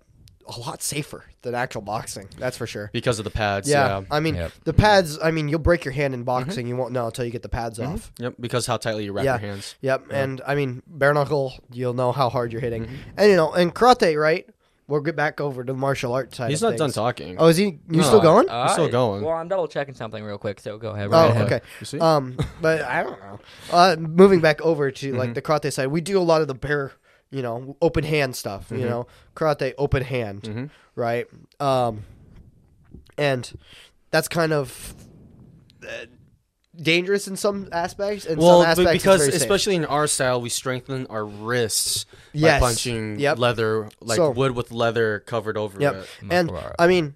a 0.47 0.59
lot 0.61 0.83
safer 0.83 1.25
than 1.43 1.55
actual 1.55 1.83
boxing. 1.83 2.29
That's 2.39 2.57
for 2.57 2.67
sure. 2.67 2.91
because 2.93 3.19
of 3.19 3.25
the 3.25 3.31
pads. 3.31 3.69
Yeah, 3.69 4.01
Yeah. 4.01 4.05
I 4.11 4.21
mean, 4.21 4.35
Yep. 4.35 4.53
the 4.65 4.73
pads. 4.73 5.19
I 5.23 5.31
mean, 5.31 5.49
you'll 5.49 5.59
break 5.61 5.85
your 5.85 5.93
hand 5.93 6.15
in 6.15 6.23
boxing. 6.25 6.67
You 6.67 6.77
won't 6.77 6.93
know 6.93 7.07
until 7.07 7.25
you 7.25 7.31
get 7.31 7.43
the 7.43 7.49
pads 7.49 7.79
off. 7.81 8.13
Yep. 8.19 8.35
Because 8.41 8.67
how 8.67 8.77
tightly 8.77 9.05
you 9.05 9.13
wrap 9.13 9.25
Yeah. 9.25 9.33
your 9.41 9.51
hands. 9.51 9.75
Yep. 9.81 10.05
And 10.11 10.41
I 10.47 10.55
mean, 10.55 10.83
bare 10.87 11.15
knuckle, 11.15 11.53
you'll 11.73 11.95
know 11.95 12.13
how 12.13 12.29
hard 12.29 12.53
you're 12.53 12.61
hitting. 12.61 12.85
Mm-hmm. 12.85 12.95
And 13.17 13.31
you 13.31 13.37
know, 13.37 13.53
and 13.53 13.75
karate, 13.75 14.21
right? 14.21 14.49
We'll 14.89 15.01
get 15.01 15.17
back 15.17 15.41
over 15.41 15.65
to 15.65 15.73
the 15.73 15.79
martial 15.79 16.13
arts 16.13 16.37
side. 16.37 16.51
He's 16.51 16.63
of 16.63 16.73
not 16.73 16.79
done 16.79 16.91
talking. 16.91 17.37
Oh, 17.39 17.47
is 17.47 17.57
he? 17.57 17.65
You 17.67 17.79
No. 17.89 18.03
still 18.03 18.21
going? 18.21 18.49
Uh, 18.49 18.67
still 18.69 18.89
going. 18.91 19.23
Well, 19.25 19.35
I'm 19.35 19.49
double 19.49 19.69
checking 19.69 19.95
something 19.95 20.23
real 20.23 20.37
quick, 20.39 20.61
so 20.61 20.77
go 20.77 20.91
ahead. 20.91 21.07
Oh, 21.07 21.11
right 21.13 21.31
ahead. 21.31 21.47
okay. 21.47 21.61
You 21.81 21.87
see? 21.87 21.99
Um, 22.01 22.37
but 22.61 22.83
I 22.83 23.03
don't 23.05 23.19
know. 23.21 23.39
Uh, 23.73 23.97
moving 23.99 24.41
back 24.41 24.61
over 24.61 24.91
to 24.91 25.15
like 25.15 25.31
Mhm. 25.31 25.35
the 25.35 25.43
karate 25.43 25.73
side, 25.73 25.87
we 25.87 26.01
do 26.03 26.19
a 26.19 26.21
lot 26.21 26.43
of 26.43 26.49
the 26.49 26.55
bare, 26.55 26.93
you 27.33 27.43
know, 27.43 27.77
open 27.83 28.05
hand 28.05 28.37
stuff. 28.37 28.67
You 28.71 28.79
Mhm. 28.79 28.89
know, 28.91 29.07
karate 29.35 29.73
open 29.79 30.03
hand, 30.05 30.43
Mhm. 30.43 30.71
right? 30.95 31.27
Um, 31.59 32.05
and 33.19 33.51
that's 34.11 34.29
kind 34.29 34.53
of 34.53 34.95
uh, 35.85 36.07
dangerous 36.81 37.27
in 37.27 37.37
some 37.37 37.69
aspects. 37.73 38.25
In 38.25 38.39
Well, 38.39 38.61
some 38.61 38.71
aspects, 38.71 38.85
but 38.89 38.93
because 38.93 39.21
very 39.23 39.33
safe. 39.33 39.41
especially 39.43 39.75
in 39.75 39.85
our 39.85 40.07
style, 40.07 40.41
we 40.41 40.49
strengthen 40.49 41.07
our 41.09 41.25
wrists 41.25 42.07
Yes. 42.33 42.61
by 42.61 42.67
punching 42.69 43.19
Yep. 43.19 43.39
leather, 43.39 43.89
like 44.01 44.17
So- 44.17 44.31
wood 44.31 44.53
with 44.53 44.71
leather 44.71 45.19
covered 45.21 45.57
over 45.59 45.81
Yep. 45.81 45.95
it. 45.97 46.07
and 46.31 46.53
I 46.79 46.87
mean, 46.87 47.15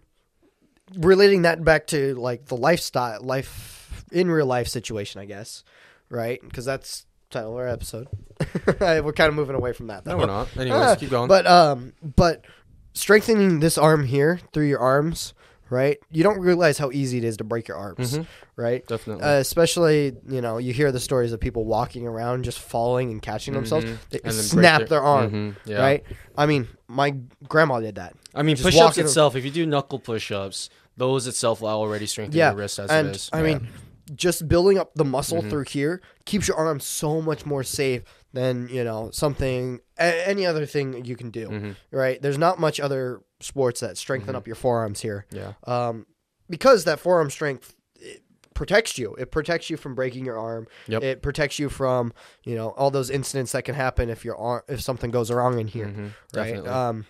relating 0.97 1.43
that 1.43 1.63
back 1.65 1.87
to 1.89 2.15
like 2.17 2.47
the 2.47 2.57
lifestyle, 2.57 3.23
life 3.23 4.03
in 4.13 4.31
real 4.31 4.47
life 4.47 4.69
situation, 4.69 5.21
I 5.21 5.25
guess, 5.27 5.63
right? 6.11 6.41
Because 6.43 6.65
that's 6.65 7.07
title 7.37 7.53
of 7.53 7.59
our 7.59 7.69
episode. 7.69 8.09
We're 8.81 9.13
kind 9.13 9.29
of 9.29 9.35
moving 9.35 9.57
away 9.57 9.73
from 9.73 9.87
that. 9.89 10.05
No, 10.07 10.17
we're 10.17 10.27
not. 10.27 10.55
Anyways, 10.57 10.81
Ah, 10.81 10.95
keep 10.95 11.11
going. 11.11 11.29
But 11.29 11.47
um, 11.47 11.93
but 12.03 12.45
strengthening 12.93 13.61
this 13.61 13.79
arm 13.79 14.05
here 14.05 14.41
through 14.53 14.67
your 14.67 14.79
arms, 14.81 15.35
right? 15.71 15.99
You 16.11 16.23
don't 16.23 16.41
realize 16.41 16.79
how 16.79 16.91
easy 16.91 17.19
it 17.19 17.25
is 17.25 17.37
to 17.39 17.45
break 17.45 17.69
your 17.69 17.77
arms, 17.77 18.19
Mhm. 18.19 18.27
right? 18.57 18.87
Definitely. 18.87 19.25
Uh, 19.25 19.35
especially, 19.39 20.15
you 20.29 20.41
know, 20.41 20.59
you 20.59 20.73
hear 20.73 20.93
the 20.93 21.01
stories 21.01 21.33
of 21.33 21.41
people 21.41 21.65
walking 21.65 22.07
around 22.07 22.45
just 22.45 22.59
falling 22.59 23.11
and 23.11 23.21
catching 23.23 23.55
themselves. 23.55 23.85
Mhm. 23.87 23.97
They 24.11 24.21
And 24.25 24.33
snap 24.35 24.87
their, 24.89 25.03
arm, 25.03 25.31
Mhm. 25.31 25.57
Yeah. 25.67 25.79
right? 25.81 26.05
I 26.39 26.47
mean, 26.47 26.69
my 26.89 27.17
grandma 27.49 27.81
did 27.81 27.97
that. 27.97 28.15
I 28.35 28.43
mean, 28.43 28.57
push-ups 28.57 28.77
walking- 28.77 29.05
itself. 29.05 29.35
If 29.37 29.45
you 29.45 29.51
do 29.51 29.67
knuckle 29.67 29.99
push-ups, 29.99 30.71
those 30.97 31.27
itself 31.27 31.61
will 31.61 31.69
already 31.69 32.07
strengthen 32.07 32.39
Yeah, 32.39 32.51
your 32.51 32.59
wrist 32.59 32.79
as 32.79 32.91
and 32.91 33.09
it 33.09 33.17
is. 33.17 33.31
I 33.33 33.43
mean, 33.43 33.69
just 34.15 34.47
building 34.49 34.79
up 34.79 34.95
the 34.95 35.05
muscle 35.05 35.43
Mhm. 35.43 35.51
through 35.51 35.65
here 35.65 36.01
keeps 36.25 36.47
your 36.49 36.57
arm 36.57 36.79
so 36.81 37.21
much 37.21 37.45
more 37.45 37.63
safe 37.65 38.03
than 38.33 38.69
you 38.69 38.85
know 38.85 39.11
something 39.13 39.81
a- 39.99 40.29
any 40.29 40.47
other 40.47 40.65
thing 40.67 41.05
you 41.05 41.17
can 41.17 41.31
do. 41.31 41.49
Mhm. 41.49 41.77
Right? 41.91 42.21
There's 42.23 42.39
not 42.39 42.61
much 42.61 42.79
other 42.79 43.21
sports 43.41 43.81
that 43.81 43.97
strengthen 43.99 44.35
Mhm. 44.35 44.39
up 44.39 44.47
your 44.47 44.57
forearms 44.57 45.01
here. 45.01 45.27
yeah. 45.31 45.55
um, 45.67 46.07
because 46.49 46.85
that 46.85 47.01
forearm 47.01 47.29
strength 47.31 47.75
it 48.01 48.23
protects 48.55 48.97
you. 48.99 49.15
It 49.17 49.31
protects 49.33 49.69
you 49.71 49.77
from 49.77 49.95
breaking 49.97 50.25
your 50.25 50.39
arm. 50.39 50.67
Yep. 50.87 51.03
It 51.03 51.23
protects 51.23 51.59
you 51.59 51.69
from 51.69 52.13
you 52.45 52.55
know 52.55 52.69
all 52.71 52.91
those 52.93 53.11
incidents 53.11 53.53
that 53.53 53.65
can 53.65 53.75
happen 53.75 54.09
if 54.09 54.25
your 54.25 54.37
arm 54.37 54.63
if 54.69 54.81
something 54.81 55.11
goes 55.11 55.31
wrong 55.33 55.59
in 55.59 55.67
here. 55.67 55.87
Mhm. 55.87 56.03
Right. 56.05 56.13
Definitely. 56.33 56.71
Um, 56.71 57.07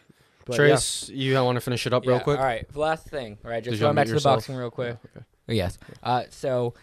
but 0.46 0.52
yeah. 0.54 0.56
Trace, 0.68 1.08
you 1.10 1.34
want 1.34 1.56
to 1.56 1.60
finish 1.60 1.86
it 1.86 1.92
up 1.92 2.06
real 2.06 2.16
Yeah, 2.16 2.22
quick? 2.22 2.38
All 2.38 2.44
right, 2.44 2.64
last 2.76 3.08
thing, 3.08 3.36
right? 3.42 3.62
Did 3.62 3.70
Just 3.70 3.80
you 3.80 3.86
going 3.86 3.96
back 3.96 4.06
unmute 4.06 4.10
to 4.10 4.14
the 4.14 4.20
boxing 4.20 4.54
real 4.56 4.70
quick. 4.70 4.96
Okay. 5.16 5.24
Yes. 5.48 5.78
Uh, 6.02 6.24
so 6.30 6.74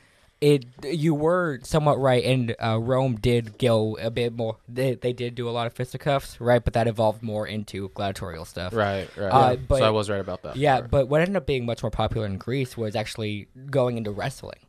it 0.42 0.66
you 0.84 1.14
were 1.16 1.60
somewhat 1.64 2.00
right, 2.00 2.24
and 2.24 2.56
uh, 2.62 2.78
Rome 2.80 3.16
did 3.16 3.58
go 3.58 3.98
a 4.02 4.10
bit 4.12 4.34
more. 4.34 4.58
They, 4.68 4.96
they 4.96 5.14
did 5.14 5.36
do 5.36 5.48
a 5.48 5.52
lot 5.52 5.68
of 5.68 5.74
fisticuffs, 5.74 6.40
right? 6.42 6.64
But 6.64 6.74
that 6.74 6.86
evolved 6.88 7.24
more 7.24 7.48
into 7.48 7.90
gladiatorial 7.94 8.44
stuff. 8.46 8.74
Right, 8.74 9.08
right. 9.18 9.28
Uh, 9.30 9.50
yeah. 9.52 9.56
but- 9.68 9.78
so 9.80 9.86
I 9.86 9.90
was 9.90 10.10
right 10.10 10.20
about 10.20 10.44
that. 10.44 10.58
Yeah, 10.58 10.80
Right. 10.82 10.92
but 10.92 11.08
what 11.08 11.22
ended 11.22 11.38
up 11.38 11.46
being 11.46 11.66
much 11.66 11.82
more 11.82 11.92
popular 11.92 12.26
in 12.28 12.38
Greece 12.38 12.76
was 12.76 12.96
actually 12.96 13.48
going 13.70 13.98
into 13.98 14.12
wrestling, 14.12 14.60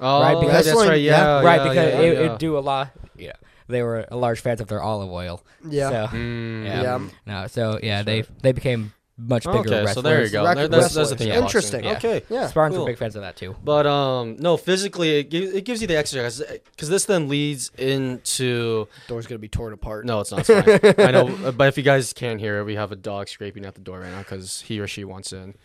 Oh, 0.00 0.20
right, 0.22 0.34
yeah, 0.34 0.40
because- 0.40 0.66
that's 0.66 0.88
right. 0.88 1.00
yeah, 1.00 1.16
Yeah, 1.40 1.42
right? 1.42 1.56
yeah, 1.56 1.68
because 1.68 1.76
yeah, 1.94 2.00
it, 2.00 2.18
yeah. 2.26 2.32
it 2.34 2.38
do 2.38 2.56
a 2.56 2.60
lot. 2.60 2.90
Yeah, 3.16 3.32
they 3.66 3.82
were 3.82 4.06
large 4.12 4.38
fans 4.40 4.60
of 4.60 4.68
their 4.68 4.82
olive 4.82 5.10
oil. 5.10 5.42
yeah. 5.68 5.88
So, 6.10 6.16
Mm, 6.16 6.64
yeah. 6.64 6.82
Yeah. 6.82 7.08
No, 7.26 7.46
so 7.48 7.80
yeah, 7.82 8.02
they 8.02 8.22
they 8.42 8.52
became 8.52 8.92
much 9.16 9.44
bigger 9.44 9.58
Okay, 9.60 9.70
wrestlers. 9.84 9.94
so 9.94 10.02
there 10.02 10.24
you 10.24 10.30
go. 10.30 10.44
Record 10.44 10.70
There- 10.72 10.80
that's, 10.80 10.94
that's 10.94 11.10
the 11.10 11.16
thing. 11.16 11.28
Yeah. 11.28 11.38
Interesting. 11.40 11.84
Yeah. 11.84 11.92
Okay. 11.92 12.22
Yeah. 12.28 12.48
Spartans 12.48 12.76
cool. 12.76 12.84
are 12.84 12.90
big 12.90 12.98
fans 12.98 13.14
of 13.16 13.22
that 13.22 13.36
too. 13.36 13.54
But 13.62 13.86
um, 13.86 14.36
no, 14.40 14.56
physically, 14.56 15.18
it 15.18 15.30
gives, 15.30 15.52
it 15.52 15.64
gives 15.64 15.80
you 15.80 15.86
the 15.86 15.96
exercise 15.96 16.42
because 16.72 16.88
this 16.88 17.04
then 17.04 17.28
leads 17.28 17.70
into 17.78 18.88
Door's 19.06 19.26
gonna 19.26 19.38
be 19.38 19.48
torn 19.48 19.72
apart. 19.72 20.04
no, 20.04 20.20
it's 20.20 20.32
not. 20.32 20.48
It's 20.48 20.88
fine. 20.98 21.06
I 21.06 21.10
know, 21.12 21.52
but 21.56 21.68
if 21.68 21.76
you 21.76 21.84
guys 21.84 22.12
can't 22.12 22.40
hear 22.40 22.58
it, 22.58 22.64
we 22.64 22.74
have 22.74 22.90
a 22.92 22.96
dog 22.96 23.28
scraping 23.28 23.64
at 23.64 23.74
the 23.74 23.80
door 23.80 24.00
right 24.00 24.10
now 24.10 24.18
because 24.18 24.60
he 24.62 24.80
or 24.80 24.88
she 24.88 25.04
wants 25.04 25.32
in. 25.32 25.52
think 25.52 25.56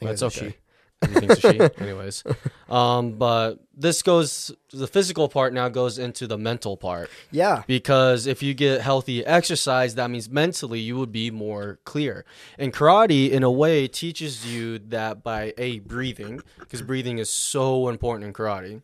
But 0.00 0.10
it's 0.10 0.22
it's 0.22 0.36
okay. 0.38 0.48
she. 0.50 0.56
A 1.02 1.36
she, 1.36 1.60
anyways. 1.78 2.24
Um, 2.68 3.12
but 3.12 3.60
this 3.74 4.02
goes 4.02 4.50
the 4.72 4.86
physical 4.86 5.28
part 5.28 5.52
now 5.52 5.68
goes 5.68 5.98
into 5.98 6.26
the 6.26 6.38
mental 6.38 6.76
part 6.76 7.10
Yeah. 7.30 7.62
because 7.66 8.26
if 8.26 8.42
you 8.42 8.54
get 8.54 8.80
healthy 8.80 9.24
exercise, 9.24 9.94
that 9.96 10.10
means 10.10 10.28
mentally 10.30 10.80
you 10.80 10.96
would 10.96 11.12
be 11.12 11.30
more 11.30 11.78
clear. 11.84 12.24
And 12.58 12.72
karate, 12.72 13.30
in 13.30 13.42
a 13.42 13.50
way, 13.50 13.86
teaches 13.88 14.46
you 14.46 14.78
that 14.78 15.22
by 15.22 15.52
a 15.58 15.80
breathing, 15.80 16.40
because 16.58 16.82
breathing 16.82 17.18
is 17.18 17.30
so 17.30 17.88
important 17.88 18.26
in 18.26 18.32
karate. 18.32 18.82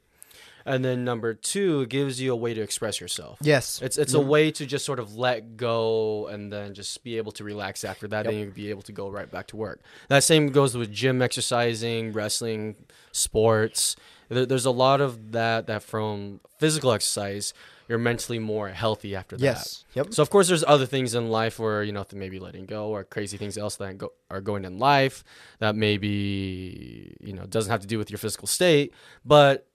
And 0.64 0.84
then 0.84 1.04
number 1.04 1.34
two, 1.34 1.86
gives 1.86 2.20
you 2.20 2.32
a 2.32 2.36
way 2.36 2.54
to 2.54 2.60
express 2.60 3.00
yourself. 3.00 3.38
Yes. 3.40 3.80
It's 3.82 3.98
it's 3.98 4.14
a 4.14 4.18
mm-hmm. 4.18 4.28
way 4.28 4.50
to 4.52 4.66
just 4.66 4.84
sort 4.84 4.98
of 4.98 5.16
let 5.16 5.56
go 5.56 6.28
and 6.28 6.52
then 6.52 6.74
just 6.74 7.02
be 7.02 7.16
able 7.16 7.32
to 7.32 7.44
relax 7.44 7.84
after 7.84 8.08
that. 8.08 8.24
Then 8.24 8.34
you'll 8.34 8.50
be 8.50 8.70
able 8.70 8.82
to 8.82 8.92
go 8.92 9.08
right 9.08 9.30
back 9.30 9.48
to 9.48 9.56
work. 9.56 9.80
That 10.08 10.24
same 10.24 10.48
goes 10.48 10.76
with 10.76 10.92
gym 10.92 11.22
exercising, 11.22 12.12
wrestling, 12.12 12.76
sports. 13.12 13.96
There, 14.28 14.46
there's 14.46 14.66
a 14.66 14.70
lot 14.70 15.00
of 15.00 15.32
that 15.32 15.66
that 15.66 15.82
from 15.82 16.40
physical 16.58 16.92
exercise, 16.92 17.52
you're 17.88 17.98
mentally 17.98 18.38
more 18.38 18.68
healthy 18.70 19.14
after 19.14 19.36
that. 19.36 19.44
Yes. 19.44 19.84
Yep. 19.94 20.14
So 20.14 20.22
of 20.22 20.30
course, 20.30 20.48
there's 20.48 20.64
other 20.64 20.86
things 20.86 21.14
in 21.14 21.28
life 21.28 21.58
where 21.58 21.82
you 21.82 21.92
know 21.92 22.06
maybe 22.14 22.38
letting 22.38 22.66
go 22.66 22.88
or 22.88 23.04
crazy 23.04 23.36
things 23.36 23.58
else 23.58 23.76
that 23.76 23.98
go, 23.98 24.12
are 24.30 24.40
going 24.40 24.64
in 24.64 24.78
life 24.78 25.24
that 25.58 25.76
maybe 25.76 27.14
you 27.20 27.32
know 27.32 27.44
doesn't 27.44 27.70
have 27.70 27.80
to 27.80 27.86
do 27.86 27.98
with 27.98 28.10
your 28.10 28.18
physical 28.18 28.48
state, 28.48 28.94
but 29.24 29.66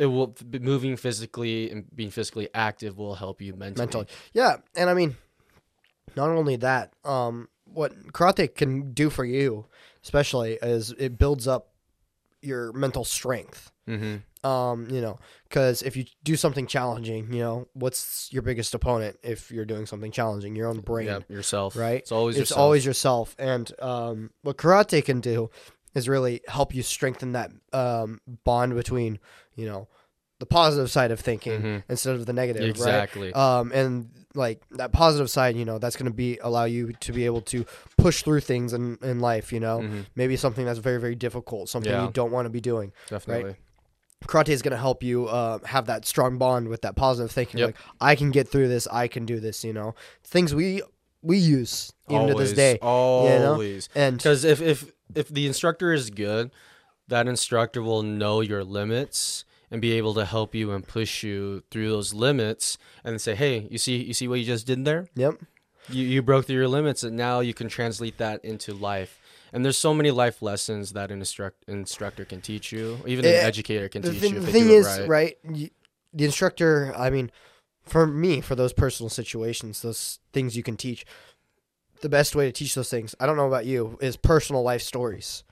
it 0.00 0.06
will 0.06 0.34
moving 0.60 0.96
physically 0.96 1.70
and 1.70 1.84
being 1.94 2.10
physically 2.10 2.48
active 2.54 2.96
will 2.96 3.14
help 3.14 3.42
you 3.42 3.54
mentally. 3.54 3.84
mentally. 3.84 4.06
Yeah, 4.32 4.56
and 4.74 4.88
I 4.88 4.94
mean, 4.94 5.16
not 6.16 6.30
only 6.30 6.56
that, 6.56 6.94
um, 7.04 7.48
what 7.64 7.92
karate 8.12 8.52
can 8.54 8.92
do 8.92 9.10
for 9.10 9.26
you, 9.26 9.66
especially, 10.02 10.54
is 10.62 10.92
it 10.98 11.18
builds 11.18 11.46
up 11.46 11.68
your 12.40 12.72
mental 12.72 13.04
strength. 13.04 13.70
Mm-hmm. 13.86 14.48
Um, 14.48 14.88
you 14.90 15.02
know, 15.02 15.18
because 15.44 15.82
if 15.82 15.98
you 15.98 16.06
do 16.24 16.34
something 16.34 16.66
challenging, 16.66 17.30
you 17.30 17.40
know, 17.40 17.68
what's 17.74 18.32
your 18.32 18.40
biggest 18.40 18.72
opponent 18.72 19.18
if 19.22 19.50
you're 19.50 19.66
doing 19.66 19.84
something 19.84 20.10
challenging? 20.10 20.56
Your 20.56 20.68
own 20.68 20.80
brain, 20.80 21.08
Yeah, 21.08 21.18
yourself. 21.28 21.76
right? 21.76 21.98
It's 21.98 22.10
always 22.10 22.36
yourself. 22.38 22.42
it's 22.42 22.50
yourself. 22.50 22.64
always 22.64 22.86
yourself. 22.86 23.36
And 23.38 23.72
um, 23.82 24.30
what 24.40 24.56
karate 24.56 25.04
can 25.04 25.20
do 25.20 25.50
is 25.94 26.08
really 26.08 26.40
help 26.48 26.74
you 26.74 26.82
strengthen 26.82 27.32
that 27.32 27.50
um, 27.72 28.20
bond 28.44 28.74
between, 28.74 29.18
you 29.54 29.66
know, 29.66 29.88
the 30.38 30.46
positive 30.46 30.90
side 30.90 31.10
of 31.10 31.20
thinking 31.20 31.60
Mhm. 31.60 31.82
instead 31.88 32.14
of 32.14 32.24
the 32.24 32.32
negative, 32.32 32.62
right? 32.62 32.68
exactly. 32.70 33.32
um, 33.34 33.72
and 33.72 34.10
like 34.34 34.62
that 34.70 34.90
positive 34.92 35.28
side, 35.28 35.54
you 35.56 35.64
know, 35.66 35.78
that's 35.78 35.96
going 35.96 36.10
to 36.10 36.16
be 36.16 36.38
allow 36.42 36.64
you 36.64 36.92
to 37.00 37.12
be 37.12 37.26
able 37.26 37.42
to 37.42 37.66
push 37.98 38.22
through 38.22 38.40
things 38.40 38.72
in, 38.72 38.96
in 39.02 39.20
life. 39.20 39.52
You 39.52 39.60
know, 39.60 39.80
Mhm. 39.80 40.06
maybe 40.14 40.36
something 40.36 40.64
that's 40.64 40.78
very 40.78 40.98
very 41.00 41.14
difficult, 41.14 41.68
something 41.68 41.92
Yeah. 41.92 42.06
you 42.06 42.10
don't 42.12 42.30
want 42.32 42.46
to 42.46 42.50
be 42.50 42.60
doing. 42.60 42.92
Definitely. 43.08 43.56
Karate 44.26 44.50
is 44.50 44.60
going 44.62 44.72
to 44.72 44.76
help 44.76 45.02
you 45.02 45.26
uh, 45.26 45.58
have 45.64 45.86
that 45.86 46.06
strong 46.06 46.36
bond 46.38 46.68
with 46.68 46.82
that 46.82 46.94
positive 46.94 47.30
thinking. 47.30 47.58
Yep. 47.58 47.68
Like 47.68 47.76
I 48.00 48.14
can 48.16 48.30
get 48.30 48.48
through 48.48 48.68
this. 48.68 48.86
I 48.86 49.08
can 49.08 49.24
do 49.26 49.40
this. 49.40 49.64
You 49.64 49.72
know, 49.72 49.94
things 50.24 50.54
we 50.54 50.82
we 51.22 51.36
use 51.36 51.92
even 52.08 52.28
to 52.28 52.34
this 52.34 52.50
Always, 52.50 52.52
day. 52.54 52.78
know? 52.82 53.52
Always. 53.52 53.88
And 53.94 54.16
Because 54.16 54.44
if, 54.44 54.62
if 54.62 54.90
if 55.14 55.28
the 55.28 55.46
instructor 55.46 55.92
is 55.92 56.10
good, 56.10 56.50
that 57.08 57.26
instructor 57.26 57.82
will 57.82 58.02
know 58.02 58.40
your 58.40 58.64
limits 58.64 59.44
and 59.70 59.80
be 59.80 59.92
able 59.92 60.14
to 60.14 60.24
help 60.24 60.54
you 60.54 60.72
and 60.72 60.86
push 60.86 61.22
you 61.22 61.62
through 61.70 61.88
those 61.90 62.12
limits 62.14 62.78
and 63.04 63.20
say, 63.20 63.34
hey, 63.34 63.66
you 63.70 63.78
see 63.78 63.96
you 64.02 64.14
see 64.14 64.28
what 64.28 64.38
you 64.40 64.44
just 64.44 64.66
did 64.66 64.84
there? 64.84 65.08
yep, 65.14 65.34
You 65.88 66.04
you 66.04 66.22
broke 66.22 66.46
through 66.46 66.56
your 66.56 66.68
limits 66.68 67.02
and 67.04 67.16
now 67.16 67.40
you 67.40 67.54
can 67.54 67.68
translate 67.68 68.18
that 68.18 68.44
into 68.44 68.72
life. 68.74 69.20
And 69.52 69.64
there's 69.64 69.76
so 69.78 69.92
many 69.92 70.12
life 70.12 70.42
lessons 70.42 70.92
that 70.92 71.10
an 71.10 71.18
instruct, 71.18 71.64
instructor 71.68 72.24
can 72.24 72.40
teach 72.40 72.70
you, 72.70 72.98
even 73.06 73.24
an 73.24 73.32
Eh, 73.34 73.38
educator 73.38 73.88
can 73.88 74.02
teach 74.02 74.20
thing, 74.20 74.32
you. 74.34 74.38
If 74.40 74.46
the 74.46 74.52
thing 74.52 74.66
it 74.66 74.70
is, 74.72 74.86
right. 74.86 75.08
right? 75.08 75.38
you, 75.52 75.70
the 76.12 76.24
instructor. 76.24 76.92
I 76.96 77.10
mean, 77.10 77.32
for 77.82 78.06
me, 78.06 78.40
for 78.40 78.54
those 78.54 78.72
personal 78.72 79.10
situations, 79.10 79.82
those 79.82 80.20
things 80.32 80.56
you 80.56 80.62
can 80.62 80.76
teach. 80.76 81.04
The 82.02 82.08
best 82.08 82.34
way 82.34 82.46
to 82.46 82.52
teach 82.52 82.74
those 82.74 82.88
things, 82.90 83.14
I 83.20 83.26
don't 83.26 83.36
know 83.36 83.46
about 83.48 83.66
you, 83.66 83.98
is 84.00 84.16
personal 84.16 84.62
life 84.62 84.82
stories, 84.82 85.44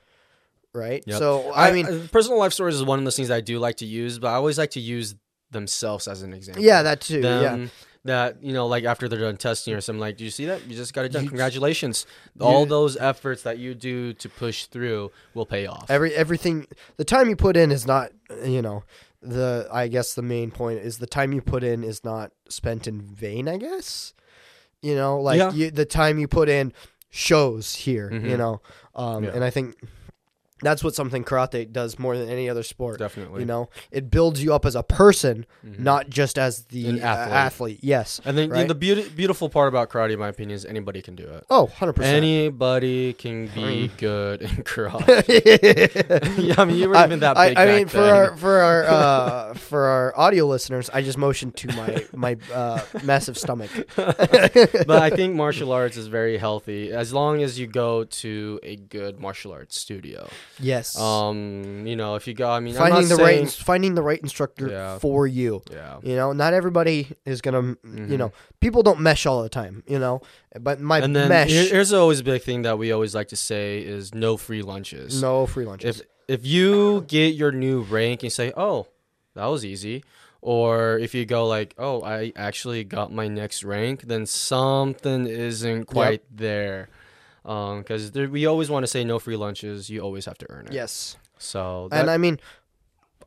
right? 0.73 1.03
Yep. 1.05 1.17
So 1.19 1.51
I, 1.53 1.71
mean, 1.71 1.85
uh, 1.85 2.07
personal 2.11 2.39
life 2.39 2.53
stories 2.53 2.75
is 2.75 2.83
one 2.83 2.99
of 2.99 3.05
those 3.05 3.15
things 3.15 3.29
I 3.31 3.41
do 3.41 3.59
like 3.59 3.77
to 3.77 3.85
use, 3.85 4.19
but 4.19 4.27
I 4.29 4.33
always 4.33 4.57
like 4.57 4.71
to 4.71 4.79
use 4.79 5.15
themselves 5.51 6.07
as 6.07 6.21
an 6.21 6.33
example. 6.33 6.63
yeah, 6.63 6.83
that 6.83 7.01
too. 7.01 7.21
yeah, 7.21 7.67
that 8.05 8.41
you 8.41 8.53
know 8.53 8.65
like 8.67 8.85
after 8.85 9.09
they're 9.09 9.19
done 9.19 9.35
testing 9.35 9.73
or 9.73 9.81
something 9.81 9.99
like 9.99 10.15
do 10.15 10.23
you 10.23 10.29
see 10.29 10.45
that 10.45 10.65
you 10.65 10.73
just 10.73 10.93
got 10.93 11.03
it 11.03 11.11
done 11.11 11.27
congratulations 11.27 12.05
you- 12.39 12.45
all 12.45 12.65
those 12.65 12.95
efforts 12.95 13.41
that 13.43 13.57
you 13.57 13.75
do 13.75 14.13
to 14.13 14.29
push 14.29 14.67
through 14.67 15.11
will 15.33 15.45
pay 15.45 15.65
off 15.65 15.89
every 15.91 16.13
everything. 16.15 16.65
The 16.95 17.03
time 17.03 17.27
you 17.29 17.35
put 17.35 17.57
in 17.57 17.71
is 17.71 17.85
not, 17.85 18.11
you 18.45 18.61
know, 18.61 18.83
the. 19.21 19.67
I 19.71 19.87
guess 19.89 20.13
the 20.13 20.21
main 20.21 20.49
point 20.49 20.79
is 20.79 20.99
the 20.99 21.07
time 21.07 21.33
you 21.33 21.41
put 21.41 21.61
in 21.63 21.83
is 21.83 22.03
not 22.05 22.31
spent 22.47 22.87
in 22.87 23.01
vain. 23.01 23.49
I 23.49 23.57
guess, 23.57 24.13
you 24.81 24.95
know, 24.95 25.19
like 25.19 25.37
Yeah. 25.39 25.51
you, 25.51 25.71
the 25.71 25.85
time 25.85 26.19
you 26.19 26.27
put 26.27 26.49
in 26.49 26.73
shows 27.09 27.75
here. 27.75 28.11
You 28.11 28.19
Mhm. 28.19 28.37
know, 28.37 28.61
um, 28.95 29.23
Yeah. 29.23 29.31
and 29.33 29.43
I 29.43 29.49
think 29.49 29.75
that's 30.61 30.83
what 30.83 30.95
something 30.95 31.23
karate 31.23 31.71
does 31.71 31.97
more 31.99 32.17
than 32.17 32.29
any 32.29 32.49
other 32.49 32.63
sport. 32.63 32.99
definitely 32.99 33.41
You 33.41 33.45
know, 33.45 33.69
it 33.91 34.09
builds 34.11 34.43
you 34.43 34.53
up 34.53 34.65
as 34.65 34.75
a 34.75 34.83
person, 34.83 35.45
Mhm. 35.65 35.79
not 35.79 36.09
just 36.09 36.37
as 36.37 36.63
the 36.65 36.87
An 36.89 36.99
uh, 37.01 37.05
athlete. 37.05 37.33
athlete. 37.35 37.79
Yes. 37.81 38.21
and 38.25 38.37
then 38.37 38.49
right? 38.49 38.67
the 38.67 38.75
beauty, 38.75 39.07
beautiful 39.09 39.49
part 39.49 39.67
about 39.67 39.89
karate 39.89 40.13
in 40.13 40.19
my 40.19 40.27
opinion 40.29 40.55
is 40.55 40.65
anybody 40.65 41.01
can 41.01 41.15
do 41.15 41.23
it 41.23 41.45
Oh, 41.49 41.67
100%. 41.79 42.03
anybody 42.03 43.13
can 43.13 43.47
be 43.47 43.89
good 43.97 44.41
in 44.41 44.49
karate 44.63 46.37
yeah 46.47 46.55
i 46.57 46.65
mean 46.65 46.77
you 46.77 46.89
were 46.89 46.97
even 47.03 47.19
that 47.21 47.37
I, 47.37 47.49
big 47.49 47.57
I 47.57 47.65
mean, 47.65 47.87
for 47.87 47.97
then. 48.01 48.13
our 48.15 48.35
for 48.37 48.59
our 48.59 48.83
uh, 48.99 49.53
for 49.53 49.85
our 49.85 50.13
audio 50.17 50.45
listeners, 50.45 50.89
I 50.93 51.01
just 51.01 51.17
motioned 51.17 51.55
to 51.57 51.67
my 51.75 52.05
my 52.13 52.37
uh, 52.53 52.81
massive 53.03 53.37
stomach. 53.37 53.69
but 53.95 54.89
I 55.01 55.09
think 55.09 55.35
martial 55.35 55.71
arts 55.71 55.97
is 55.97 56.07
very 56.07 56.37
healthy 56.37 56.91
as 56.91 57.13
long 57.13 57.41
as 57.43 57.59
you 57.59 57.67
go 57.67 58.03
to 58.23 58.59
a 58.63 58.75
good 58.75 59.19
martial 59.19 59.51
arts 59.51 59.77
studio. 59.77 60.29
Yes, 60.61 60.97
Um, 60.99 61.85
you 61.87 61.95
know, 61.95 62.15
if 62.15 62.27
you 62.27 62.33
go, 62.33 62.49
I 62.49 62.59
mean, 62.59 62.75
I'm 62.75 62.89
finding 62.91 63.07
the 63.09 63.15
right 63.15 63.25
saying, 63.27 63.39
ins- 63.41 63.55
finding 63.55 63.95
the 63.95 64.01
right 64.01 64.19
instructor 64.21 64.67
Yeah. 64.69 64.97
for 64.99 65.25
you. 65.27 65.61
yeah, 65.71 65.97
You 66.03 66.15
know, 66.15 66.33
not 66.33 66.53
everybody 66.53 67.07
is 67.25 67.41
gonna. 67.41 67.61
You 67.61 67.77
Mhm. 67.85 68.17
know, 68.17 68.31
people 68.59 68.83
don't 68.83 68.99
mesh 68.99 69.25
all 69.25 69.41
the 69.43 69.49
time. 69.49 69.83
You 69.87 69.99
know, 69.99 70.21
but 70.59 70.79
my 70.81 70.99
and 70.99 71.15
then 71.15 71.29
mesh, 71.29 71.49
here- 71.49 71.69
here's 71.69 71.93
always 71.93 72.19
a 72.19 72.23
big 72.23 72.41
thing 72.41 72.63
that 72.63 72.77
we 72.77 72.91
always 72.91 73.15
like 73.15 73.29
to 73.29 73.35
say 73.35 73.79
is 73.79 74.13
no 74.13 74.37
free 74.37 74.61
lunches. 74.61 75.21
no 75.21 75.45
free 75.45 75.65
lunches. 75.65 76.01
If 76.01 76.05
if 76.39 76.45
you 76.45 77.05
get 77.07 77.33
your 77.35 77.51
new 77.51 77.81
rank 77.81 78.19
and 78.19 78.25
you 78.25 78.29
say, 78.29 78.51
"Oh, 78.55 78.87
that 79.35 79.45
was 79.47 79.63
easy," 79.65 80.03
or 80.41 80.99
if 80.99 81.15
you 81.15 81.25
go 81.25 81.47
like, 81.47 81.73
"Oh, 81.77 82.01
I 82.03 82.31
actually 82.35 82.83
got 82.83 83.11
my 83.11 83.27
next 83.27 83.63
rank," 83.63 84.03
then 84.03 84.25
something 84.25 85.25
isn't 85.25 85.85
quite 85.85 86.21
there. 86.29 86.89
Um, 87.45 87.79
because 87.79 88.11
we 88.13 88.45
always 88.45 88.69
want 88.69 88.83
to 88.83 88.87
say 88.87 89.03
no 89.03 89.17
free 89.19 89.35
lunches. 89.37 89.89
You 89.89 90.01
always 90.01 90.25
have 90.25 90.37
to 90.39 90.45
earn 90.49 90.67
it. 90.67 90.73
yes, 90.73 91.17
So 91.37 91.87
that, 91.91 92.01
and 92.01 92.09
I 92.09 92.17
mean, 92.17 92.39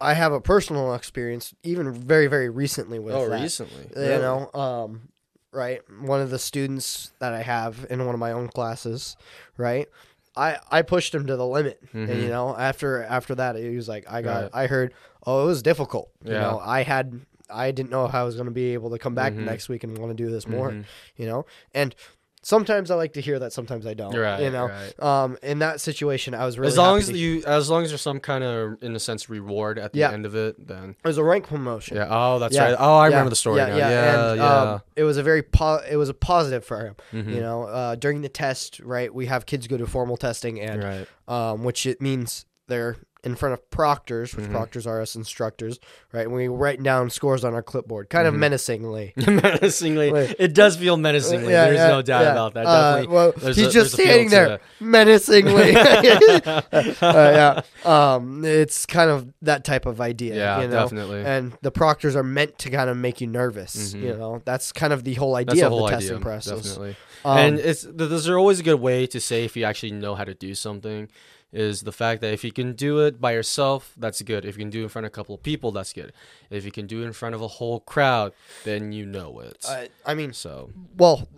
I 0.00 0.14
have 0.14 0.32
a 0.32 0.40
personal 0.40 0.94
experience, 0.94 1.54
even 1.62 1.92
very 1.92 2.26
very 2.26 2.48
recently 2.48 2.98
with 2.98 3.14
oh, 3.14 3.28
that. 3.28 3.40
recently, 3.40 3.88
you 3.96 4.18
know 4.18 4.50
um 4.54 5.08
right 5.52 5.80
one 6.00 6.20
of 6.20 6.30
the 6.30 6.38
students 6.38 7.12
that 7.18 7.34
i 7.34 7.42
have 7.42 7.86
in 7.90 8.02
one 8.06 8.14
of 8.14 8.18
my 8.18 8.32
own 8.32 8.48
classes 8.48 9.16
right 9.58 9.86
i 10.34 10.56
i 10.70 10.80
pushed 10.80 11.14
him 11.14 11.26
to 11.26 11.36
the 11.36 11.46
limit 11.46 11.78
and 11.92 12.08
Mhm. 12.08 12.22
you 12.22 12.30
know 12.30 12.56
after 12.56 13.02
after 13.02 13.34
that 13.34 13.56
he 13.56 13.76
was 13.76 13.86
like 13.86 14.10
i 14.10 14.22
got 14.22 14.44
Right. 14.44 14.50
i 14.54 14.66
heard 14.66 14.94
oh 15.26 15.42
it 15.44 15.46
was 15.46 15.60
difficult 15.62 16.08
you 16.24 16.32
Yeah. 16.32 16.40
know 16.40 16.58
i 16.64 16.82
had 16.84 17.20
i 17.50 17.70
didn't 17.70 17.90
know 17.90 18.06
how 18.08 18.22
i 18.22 18.24
was 18.24 18.34
going 18.34 18.46
to 18.46 18.50
be 18.50 18.72
able 18.72 18.88
to 18.92 18.98
come 18.98 19.14
back 19.14 19.34
Mhm. 19.34 19.40
next 19.44 19.68
week 19.68 19.84
and 19.84 19.98
want 19.98 20.08
to 20.10 20.14
do 20.24 20.30
this 20.30 20.48
more 20.48 20.70
Mhm. 20.72 20.84
you 21.16 21.26
know 21.26 21.44
and 21.74 21.94
sometimes 22.42 22.90
i 22.90 22.94
like 22.94 23.12
to 23.12 23.20
hear 23.20 23.38
that 23.38 23.52
sometimes 23.52 23.86
i 23.86 23.94
don't 23.94 24.14
Right, 24.16 24.42
you 24.42 24.50
know 24.50 24.66
right. 24.68 25.00
um 25.02 25.36
in 25.42 25.60
that 25.60 25.80
situation 25.80 26.34
i 26.34 26.44
was 26.44 26.58
really 26.58 26.72
as 26.72 26.76
long 26.76 26.98
happy 26.98 27.02
as 27.02 27.08
to- 27.10 27.18
you, 27.18 27.42
as 27.46 27.70
long 27.70 27.82
as 27.84 27.90
there's 27.90 28.00
some 28.02 28.18
kind 28.20 28.42
of, 28.44 28.82
in 28.82 28.94
a 28.96 28.98
sense, 29.00 29.28
reward 29.30 29.78
at 29.78 29.92
the 29.92 30.00
Yeah. 30.00 30.10
end 30.10 30.26
of 30.26 30.34
it, 30.34 30.66
then 30.66 30.96
it 31.04 31.06
was 31.06 31.18
a 31.18 31.24
rank 31.24 31.46
promotion 31.46 31.96
yeah. 31.96 32.08
Oh, 32.10 32.38
that's 32.38 32.54
Yeah, 32.54 32.64
right. 32.70 32.76
Oh, 32.78 32.96
I 32.96 33.04
yeah, 33.08 33.14
remember 33.14 33.30
the 33.30 33.36
story 33.36 33.58
yeah, 33.58 33.66
now. 33.66 33.76
yeah, 33.76 33.90
Yeah, 33.90 34.32
and. 34.32 34.40
Um, 34.40 34.80
it 34.96 35.04
was 35.04 35.16
a 35.16 35.22
very 35.22 35.42
po- 35.42 35.80
it 35.88 35.96
was 35.96 36.08
a 36.08 36.14
positive 36.14 36.64
for 36.64 36.80
him 36.84 36.96
Mhm. 37.12 37.34
you 37.34 37.40
know 37.40 37.64
uh, 37.64 37.94
during 37.94 38.22
the 38.22 38.28
test 38.28 38.80
right 38.80 39.14
we 39.14 39.26
have 39.26 39.46
kids 39.46 39.66
go 39.68 39.76
to 39.76 39.86
formal 39.86 40.16
testing 40.16 40.60
and 40.60 40.82
right. 40.82 41.06
um, 41.28 41.62
which 41.64 41.86
it 41.86 42.00
means 42.02 42.44
they're 42.68 42.96
in 43.24 43.36
front 43.36 43.52
of 43.52 43.70
proctors, 43.70 44.34
which 44.34 44.46
Mhm. 44.46 44.50
proctors 44.50 44.84
are 44.86 45.00
us 45.00 45.14
instructors, 45.14 45.78
right? 46.12 46.26
And 46.26 46.34
we 46.34 46.48
write 46.48 46.82
down 46.82 47.08
scores 47.08 47.44
on 47.44 47.54
our 47.54 47.62
clipboard, 47.62 48.10
kind 48.10 48.26
of 48.26 48.34
Mhm. 48.34 48.38
menacingly. 48.38 49.12
menacingly, 49.26 50.08
it 50.40 50.54
does 50.54 50.76
feel 50.76 50.96
menacingly. 50.96 51.52
Yeah, 51.52 51.66
There's 51.66 51.76
yeah, 51.76 51.88
no 51.88 52.02
doubt 52.02 52.22
yeah. 52.22 52.32
about 52.32 52.54
that. 52.54 52.66
Uh, 52.66 53.04
well, 53.08 53.32
he's 53.32 53.58
a- 53.58 53.70
just 53.70 53.74
there's 53.74 53.94
a 53.94 53.96
feel 53.96 54.06
standing 54.06 54.28
to 54.30 54.34
there 54.34 54.60
menacingly. 54.80 55.76
uh, 55.76 56.62
yeah, 57.02 57.60
um, 57.84 58.44
it's 58.44 58.86
kind 58.86 59.10
of 59.10 59.32
that 59.42 59.64
type 59.64 59.86
of 59.86 60.00
idea. 60.00 60.34
Yeah, 60.34 60.62
you 60.62 60.68
know? 60.68 60.82
definitely. 60.82 61.22
And 61.24 61.52
the 61.62 61.70
proctors 61.70 62.16
are 62.16 62.22
meant 62.22 62.58
to 62.58 62.70
kind 62.70 62.90
of 62.90 62.96
make 62.96 63.20
you 63.20 63.26
nervous. 63.26 63.94
Mhm. 63.94 64.02
You 64.02 64.14
know, 64.16 64.42
that's 64.44 64.72
kind 64.72 64.92
of 64.92 65.04
the 65.04 65.14
whole 65.14 65.36
idea 65.36 65.54
the 65.62 65.66
of 65.66 65.72
whole 65.72 65.86
the 65.86 65.94
idea. 65.94 65.98
testing 66.08 66.20
process. 66.20 66.56
Definitely. 66.62 66.96
Um, 67.24 67.38
and 67.38 67.58
it's 67.60 67.82
th- 67.82 67.94
there's 67.96 68.28
always 68.28 68.60
a 68.60 68.64
good 68.64 68.80
way 68.80 69.06
to 69.06 69.20
say 69.20 69.44
if 69.44 69.56
you 69.56 69.64
actually 69.64 69.92
know 69.92 70.14
how 70.16 70.24
to 70.24 70.34
do 70.34 70.54
something 70.56 71.08
is 71.52 71.82
the 71.82 71.92
fact 71.92 72.20
that 72.20 72.32
if 72.32 72.42
you 72.44 72.52
can 72.52 72.72
do 72.72 73.00
it 73.00 73.20
by 73.20 73.32
yourself 73.32 73.94
that's 73.98 74.22
good 74.22 74.44
if 74.44 74.56
you 74.56 74.62
can 74.64 74.70
do 74.70 74.80
it 74.80 74.84
in 74.84 74.88
front 74.88 75.04
of 75.04 75.12
a 75.12 75.14
couple 75.14 75.34
of 75.34 75.42
people 75.42 75.70
that's 75.70 75.92
good 75.92 76.12
if 76.50 76.64
you 76.64 76.72
can 76.72 76.86
do 76.86 77.02
it 77.02 77.06
in 77.06 77.12
front 77.12 77.34
of 77.34 77.42
a 77.42 77.48
whole 77.48 77.80
crowd 77.80 78.32
then 78.64 78.92
you 78.92 79.04
know 79.04 79.40
it 79.40 79.64
uh, 79.68 79.84
I 80.04 80.14
mean, 80.14 80.32
so 80.32 80.70
well, 80.96 81.28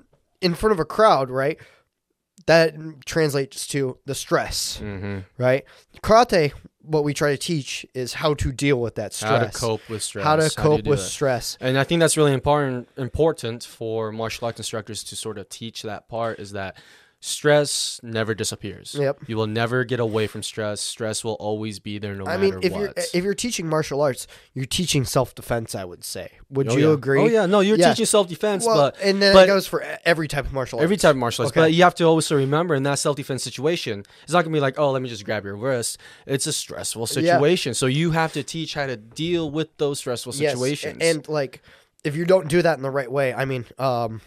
in 0.40 0.54
front 0.54 0.72
of 0.72 0.80
a 0.80 0.84
crowd, 0.84 1.30
right? 1.30 1.58
That 2.46 2.74
translates 3.06 3.66
to 3.68 3.98
the 4.04 4.14
stress, 4.14 4.78
hmm 4.78 5.20
right? 5.38 5.64
Karate, 6.02 6.52
what 6.82 7.04
we 7.04 7.14
try 7.14 7.30
to 7.30 7.38
teach 7.38 7.86
is 7.94 8.14
how 8.14 8.34
to 8.34 8.52
deal 8.52 8.80
with 8.80 8.96
that 8.96 9.14
stress, 9.14 9.30
how 9.30 9.38
to 9.38 9.50
cope 9.50 9.88
with 9.88 10.02
stress 10.02 10.24
how 10.24 10.36
to 10.36 10.50
cope 10.50 10.82
do 10.82 10.90
with 10.90 10.98
that? 10.98 11.04
stress. 11.06 11.56
and 11.60 11.78
i 11.78 11.84
think 11.84 12.00
that's 12.00 12.16
really 12.18 12.34
important 12.34 12.88
important 12.98 13.64
for 13.64 14.12
martial 14.12 14.44
arts 14.44 14.60
instructors 14.60 15.02
to 15.02 15.16
sort 15.16 15.38
of 15.38 15.48
teach 15.48 15.82
that 15.82 16.08
part 16.08 16.38
is 16.38 16.52
that 16.52 16.76
stress 17.26 18.00
never 18.02 18.34
disappears 18.34 18.94
Yep. 18.98 19.20
you 19.28 19.36
will 19.38 19.46
never 19.46 19.82
get 19.84 19.98
away 19.98 20.26
from 20.26 20.42
stress 20.42 20.82
stress 20.82 21.24
will 21.24 21.34
always 21.40 21.78
be 21.78 21.98
there 21.98 22.14
no 22.14 22.24
I 22.26 22.36
matter 22.36 22.42
mean, 22.42 22.58
if 22.62 22.72
what 22.72 22.80
you're 22.80 22.92
if 23.14 23.24
you're 23.24 23.32
teaching 23.34 23.66
martial 23.66 24.02
arts, 24.02 24.26
you're 24.52 24.66
teaching 24.66 25.04
self 25.06 25.34
defense. 25.34 25.74
I 25.74 25.84
would 25.84 26.04
say. 26.04 26.32
Would 26.50 26.68
Oh, 26.70 26.76
you 26.76 26.88
yeah. 26.88 26.94
agree? 26.94 27.20
Oh 27.20 27.26
yeah, 27.26 27.46
no, 27.46 27.60
you're 27.60 27.78
Yeah. 27.78 27.88
teaching 27.90 28.04
self 28.06 28.28
defense, 28.28 28.66
Well, 28.66 28.76
but 28.76 28.96
and 29.00 29.22
then 29.22 29.32
but- 29.32 29.44
it 29.44 29.46
goes 29.46 29.66
for 29.66 29.82
every 30.04 30.28
type 30.28 30.44
of 30.44 30.52
martial 30.52 30.78
arts. 30.78 30.84
every 30.84 30.96
type 30.98 31.12
of 31.12 31.16
martial 31.16 31.44
arts. 31.44 31.52
Okay. 31.52 31.60
But 31.62 31.72
you 31.72 31.82
have 31.82 31.94
to 31.96 32.04
also 32.04 32.36
remember 32.36 32.74
in 32.74 32.82
that 32.82 32.98
self 32.98 33.16
defense 33.16 33.42
situation, 33.42 34.04
it's 34.24 34.32
not 34.32 34.42
gonna 34.44 34.52
be 34.54 34.60
like, 34.60 34.78
oh, 34.78 34.90
let 34.90 35.00
me 35.00 35.08
just 35.08 35.24
grab 35.24 35.44
your 35.44 35.56
wrist. 35.56 35.96
It's 36.26 36.46
a 36.46 36.52
stressful 36.52 37.06
Yeah. 37.10 37.36
situation, 37.36 37.72
so 37.72 37.86
you 37.86 38.10
have 38.10 38.34
to 38.34 38.42
teach 38.42 38.74
how 38.74 38.84
to 38.86 38.96
deal 38.98 39.50
with 39.50 39.68
those 39.78 39.98
stressful 39.98 40.34
Yes, 40.34 40.52
a- 40.54 40.56
situations. 40.56 40.98
And 41.00 41.26
like, 41.28 41.62
if 42.04 42.14
you 42.16 42.26
don't 42.26 42.48
do 42.48 42.60
that 42.60 42.76
in 42.76 42.82
the 42.82 42.90
right 42.90 43.10
way, 43.10 43.32
I 43.32 43.44
mean, 43.46 43.64
um, 43.78 44.20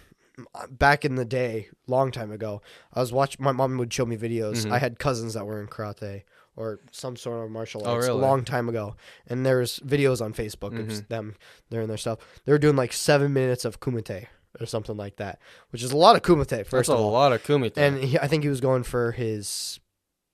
back 0.70 1.03
in 1.06 1.15
the 1.15 1.25
day, 1.25 1.67
long 1.88 2.12
time 2.12 2.32
ago, 2.32 2.62
I 2.94 3.00
was 3.00 3.12
watching. 3.12 3.44
My 3.44 3.51
mom 3.51 3.77
would 3.77 3.94
show 3.94 4.06
me 4.06 4.17
videos. 4.17 4.65
Mhm. 4.65 4.72
I 4.72 4.77
had 4.79 5.00
cousins 5.00 5.34
that 5.34 5.46
were 5.46 5.60
in 5.62 5.67
karate 5.67 6.24
or 6.56 6.79
some 6.91 7.15
sort 7.15 7.44
of 7.46 7.51
martial 7.51 7.82
arts 7.82 7.88
Oh, 7.88 7.94
arts 7.94 8.08
really? 8.08 8.20
a 8.20 8.22
long 8.22 8.44
time 8.44 8.67
ago, 8.70 8.96
and 9.27 9.46
there's 9.46 9.79
videos 9.79 10.22
on 10.24 10.34
Facebook 10.34 10.77
of 10.79 10.89
s- 10.91 11.01
Mhm. 11.01 11.08
them 11.08 11.36
doing 11.70 11.88
their 11.88 11.98
stuff. 11.98 12.20
They 12.46 12.51
were 12.51 12.58
doing 12.58 12.75
like 12.75 12.94
seven 12.94 13.32
minutes 13.34 13.63
of 13.65 13.79
kumite 13.79 14.25
or 14.60 14.65
something 14.65 14.98
like 14.98 15.17
that, 15.17 15.39
which 15.70 15.84
is 15.84 15.91
a 15.91 15.98
lot 15.98 16.15
of 16.15 16.24
kumite. 16.24 16.48
That's 16.48 16.70
First 16.70 16.89
a 16.89 16.94
of 16.94 17.00
all, 17.00 17.12
lot 17.12 17.32
of 17.32 17.44
kumite. 17.44 17.74
and 17.77 18.03
he, 18.03 18.17
I 18.17 18.27
think 18.27 18.44
he 18.44 18.50
was 18.50 18.62
going 18.62 18.84
for 18.84 19.12
his 19.12 19.79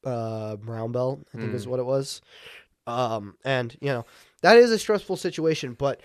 uh, 0.06 0.56
brown 0.58 0.92
belt. 0.92 1.22
I 1.34 1.38
think 1.38 1.54
is 1.54 1.66
Mm. 1.66 1.70
what 1.70 1.80
it 1.80 1.86
was. 1.86 2.22
Um, 2.86 3.38
and 3.46 3.78
you 3.80 3.88
know 3.88 4.06
that 4.42 4.58
is 4.58 4.72
a 4.72 4.78
stressful 4.80 5.16
situation. 5.18 5.74
But 5.74 6.02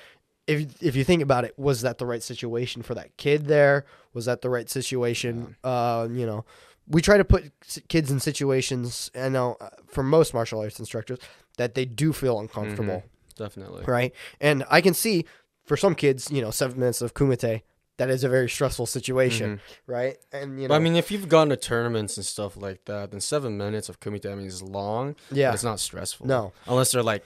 if 0.49 0.83
if 0.83 0.97
you 0.97 1.05
think 1.05 1.23
about 1.23 1.45
it, 1.45 1.57
was 1.57 1.83
that 1.83 1.99
the 1.99 2.07
right 2.07 2.23
situation 2.23 2.83
for 2.83 2.95
that 2.95 3.17
kid? 3.17 3.47
There 3.47 3.85
was 4.15 4.25
that 4.25 4.43
the 4.43 4.51
right 4.51 4.69
situation? 4.69 5.55
Uh, 5.63 6.09
you 6.11 6.27
know, 6.27 6.45
we 6.89 7.01
try 7.03 7.17
to 7.19 7.25
put 7.25 7.53
kids 7.89 8.11
in 8.11 8.19
situations. 8.19 9.11
I 9.15 9.29
know 9.29 9.57
uh, 9.61 9.69
for 9.87 10.03
most 10.03 10.35
martial 10.35 10.61
arts 10.61 10.79
instructors 10.81 11.19
that 11.59 11.75
they 11.75 11.85
do 11.85 12.13
feel 12.13 12.41
uncomfortable, 12.41 13.05
Definitely. 13.37 13.85
right? 13.87 14.13
And 14.41 14.65
I 14.71 14.81
can 14.81 14.95
see 14.95 15.25
for 15.67 15.77
some 15.77 15.95
kids, 15.95 16.31
you 16.31 16.41
know, 16.41 16.51
seven 16.51 16.79
minutes 16.81 17.03
of 17.03 17.15
kumite. 17.15 17.63
That 17.99 18.11
is 18.11 18.23
a 18.23 18.29
very 18.29 18.49
stressful 18.49 18.87
situation, 18.87 19.57
Mhm. 19.57 19.61
right? 19.89 20.17
And 20.33 20.57
you 20.63 20.69
know, 20.69 20.69
But 20.69 20.77
I 20.77 20.79
mean, 20.79 20.95
if 20.95 21.11
you've 21.11 21.29
gone 21.29 21.49
to 21.49 21.57
tournaments 21.57 22.17
and 22.17 22.25
stuff 22.25 22.57
like 22.57 22.85
that, 22.85 23.11
then 23.11 23.21
seven 23.21 23.59
minutes 23.59 23.89
of 23.89 23.99
kumite 23.99 24.25
I 24.25 24.37
mean 24.37 24.47
is 24.47 24.63
long. 24.63 25.17
yeah, 25.33 25.53
it's 25.53 25.65
not 25.65 25.81
stressful. 25.81 26.25
no, 26.29 26.53
unless 26.69 26.93
they're 26.93 27.03
like 27.03 27.25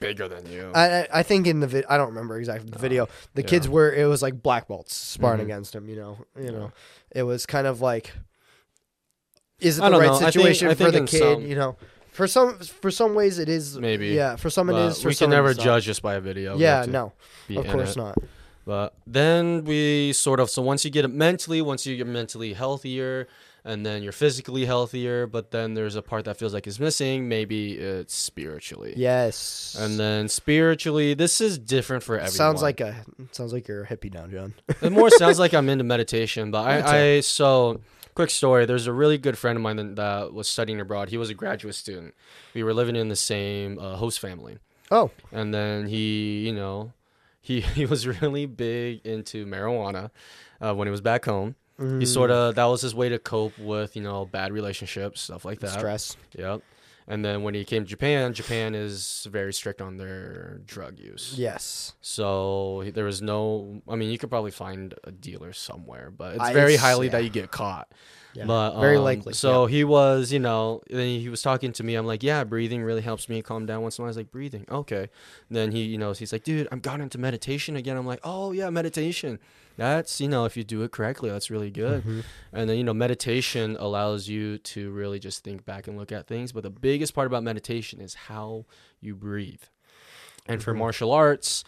bigger 0.00 0.28
than 0.28 0.46
you. 0.50 0.70
I 0.74 1.00
I- 1.02 1.08
I 1.12 1.22
think 1.22 1.46
in 1.46 1.60
the 1.60 1.66
vid- 1.66 1.86
I 1.88 1.96
don't 1.96 2.08
remember 2.08 2.38
exactly 2.38 2.70
the 2.70 2.78
video. 2.78 3.08
The 3.34 3.42
yeah. 3.42 3.48
kids 3.48 3.68
were 3.68 3.92
it 3.92 4.06
was 4.06 4.22
like 4.22 4.42
black 4.42 4.68
belts 4.68 4.94
sparring 4.94 5.40
Mhm. 5.40 5.44
against 5.44 5.74
him. 5.74 5.88
You 5.88 5.96
know, 5.96 6.18
you 6.40 6.50
know, 6.52 6.72
it 7.10 7.22
was 7.24 7.46
kind 7.46 7.66
of 7.66 7.80
like, 7.80 8.12
is 9.60 9.78
it 9.78 9.82
the 9.82 9.90
right 9.90 10.06
know. 10.06 10.14
I 10.14 10.18
think- 10.18 10.32
situation 10.32 10.68
I 10.68 10.74
for 10.74 10.90
the 10.90 11.00
kid? 11.04 11.18
some- 11.18 11.46
you 11.46 11.54
know, 11.54 11.76
for 12.12 12.26
some 12.26 12.58
for 12.58 12.90
some 12.90 13.14
ways 13.14 13.38
it 13.38 13.48
is 13.48 13.78
Maybe. 13.78 14.08
Yeah, 14.08 14.36
for 14.36 14.50
some 14.50 14.70
it 14.70 14.76
is. 14.76 15.00
For 15.02 15.08
we 15.08 15.14
some 15.14 15.26
can 15.26 15.30
never 15.36 15.50
it's 15.50 15.62
judge 15.62 15.84
just 15.84 16.02
by 16.02 16.14
a 16.14 16.20
video. 16.20 16.56
Yeah, 16.56 16.84
no, 16.88 17.12
of 17.56 17.66
course 17.68 17.92
it. 17.92 17.96
not. 17.98 18.16
But 18.66 18.94
then 19.06 19.64
we 19.64 20.12
sort 20.14 20.40
of 20.40 20.48
so 20.48 20.62
once 20.62 20.84
you 20.84 20.90
get 20.90 21.04
it 21.04 21.08
mentally, 21.08 21.60
once 21.60 21.86
you 21.86 21.96
get 21.96 22.06
mentally 22.06 22.54
healthier, 22.54 23.26
and 23.64 23.84
then 23.84 24.02
you're 24.02 24.12
physically 24.12 24.66
healthier, 24.66 25.26
but 25.26 25.50
then 25.50 25.74
there's 25.74 25.96
a 25.96 26.02
part 26.02 26.26
that 26.26 26.36
feels 26.36 26.52
like 26.52 26.66
is 26.66 26.78
missing. 26.78 27.28
Maybe 27.28 27.72
it's 27.72 28.14
spiritually. 28.14 28.92
Yes, 28.96 29.74
And 29.78 29.98
then 29.98 30.28
spiritually, 30.28 31.14
this 31.14 31.40
is 31.40 31.58
different 31.58 32.02
for 32.02 32.16
everyone. 32.16 32.32
sounds 32.32 32.62
like 32.62 32.80
a 32.80 33.04
sounds 33.32 33.52
like 33.52 33.66
you're 33.66 33.84
a 33.84 33.86
hippie 33.86 34.12
now, 34.12 34.26
Jon. 34.26 34.54
it 34.82 34.92
more 34.92 35.10
sounds 35.10 35.38
like 35.38 35.54
I'm 35.54 35.68
into 35.68 35.84
meditation, 35.84 36.50
but 36.50 36.66
I, 36.66 37.14
I 37.16 37.20
so 37.20 37.80
quick 38.14 38.30
story. 38.30 38.66
There's 38.66 38.86
a 38.86 38.92
really 38.92 39.16
good 39.16 39.38
friend 39.38 39.56
of 39.56 39.62
mine 39.62 39.94
that, 39.94 40.32
was 40.32 40.48
studying 40.48 40.80
abroad. 40.80 41.08
He 41.08 41.16
was 41.16 41.30
a 41.30 41.34
graduate 41.34 41.74
student. 41.74 42.14
We 42.54 42.62
were 42.62 42.74
living 42.74 42.96
in 42.96 43.08
the 43.08 43.16
same 43.16 43.78
uh, 43.78 43.96
host 43.96 44.20
family, 44.20 44.58
oh, 44.90 45.10
and 45.32 45.54
then 45.54 45.86
he, 45.86 46.46
you 46.46 46.52
know, 46.52 46.92
he 47.40 47.60
he 47.78 47.86
was 47.86 48.06
really 48.06 48.44
big 48.44 49.00
into 49.06 49.46
marijuana 49.46 50.10
uh, 50.60 50.74
when 50.74 50.86
he 50.86 50.90
was 50.90 51.00
back 51.00 51.24
home. 51.24 51.56
He 51.78 51.84
mm, 51.84 52.06
sort 52.06 52.30
of 52.30 52.54
that 52.54 52.66
was 52.66 52.82
his 52.82 52.94
way 52.94 53.08
to 53.08 53.18
cope 53.18 53.58
with 53.58 53.96
you 53.96 54.02
know 54.02 54.26
bad 54.26 54.52
relationships, 54.52 55.20
stuff 55.22 55.44
like 55.44 55.60
that. 55.60 55.70
stress. 55.72 56.16
Yep. 56.38 56.62
And 57.06 57.22
then 57.22 57.42
when 57.42 57.52
he 57.52 57.64
came 57.66 57.82
to 57.84 57.88
Japan, 57.88 58.32
Japan 58.32 58.74
is 58.74 59.26
very 59.30 59.52
strict 59.52 59.82
on 59.82 59.98
their 59.98 60.62
drug 60.64 60.98
use. 60.98 61.34
Yes, 61.36 61.92
So 62.00 62.82
there 62.94 63.04
was 63.04 63.20
no. 63.20 63.82
I 63.86 63.94
mean, 63.96 64.10
you 64.10 64.16
could 64.16 64.30
probably 64.30 64.52
find 64.52 64.94
a 65.04 65.10
dealer 65.10 65.52
somewhere, 65.52 66.10
but 66.16 66.36
it's 66.36 66.42
I- 66.44 66.54
very 66.54 66.74
it's- 66.74 66.80
highly 66.80 67.08
yeah. 67.08 67.12
that 67.12 67.24
you 67.24 67.28
get 67.28 67.50
caught. 67.50 67.88
yeah, 68.34 68.46
But 68.46 68.80
very 68.80 68.96
um, 68.96 69.04
likely. 69.04 69.34
So 69.34 69.66
he 69.66 69.84
was, 69.84 70.32
you 70.32 70.38
know, 70.38 70.80
then 70.88 71.20
he 71.20 71.28
was 71.28 71.42
talking 71.42 71.72
to 71.74 71.84
me. 71.84 71.94
I'm 71.94 72.06
like, 72.06 72.22
yeah, 72.22 72.42
breathing 72.42 72.82
really 72.82 73.02
helps 73.02 73.28
me 73.28 73.42
calm 73.42 73.66
down. 73.66 73.82
Once 73.82 73.98
in 73.98 74.02
a 74.02 74.04
while, 74.04 74.08
I 74.08 74.12
was 74.12 74.16
like, 74.16 74.32
breathing, 74.32 74.64
okay. 74.70 75.10
Then 75.50 75.72
he, 75.72 75.82
you 75.82 75.98
know, 75.98 76.12
he's 76.12 76.32
like, 76.32 76.44
dude, 76.44 76.68
I'm 76.72 76.80
got 76.80 77.02
into 77.02 77.18
meditation 77.18 77.76
again. 77.76 77.98
I'm 77.98 78.06
like, 78.06 78.20
oh 78.24 78.52
yeah, 78.52 78.70
meditation. 78.70 79.40
That's 79.76 80.20
you 80.20 80.28
know, 80.28 80.44
if 80.44 80.56
you 80.56 80.64
do 80.64 80.82
it 80.82 80.92
correctly, 80.92 81.30
that's 81.30 81.50
really 81.50 81.70
good. 81.70 82.04
Mhm. 82.04 82.24
And 82.52 82.70
then 82.70 82.76
you 82.78 82.84
know, 82.84 82.94
meditation 82.94 83.76
allows 83.80 84.28
you 84.28 84.58
to 84.58 84.90
really 84.90 85.18
just 85.18 85.42
think 85.42 85.64
back 85.64 85.88
and 85.88 85.96
look 85.98 86.12
at 86.12 86.26
things. 86.26 86.52
But 86.52 86.62
the 86.62 86.70
biggest 86.70 87.14
part 87.14 87.26
about 87.26 87.42
meditation 87.42 88.00
is 88.00 88.14
how 88.14 88.66
you 89.00 89.14
breathe. 89.14 89.62
And 90.46 90.62
for 90.62 90.74
Mhm. 90.74 90.78
martial 90.78 91.10
arts, 91.12 91.64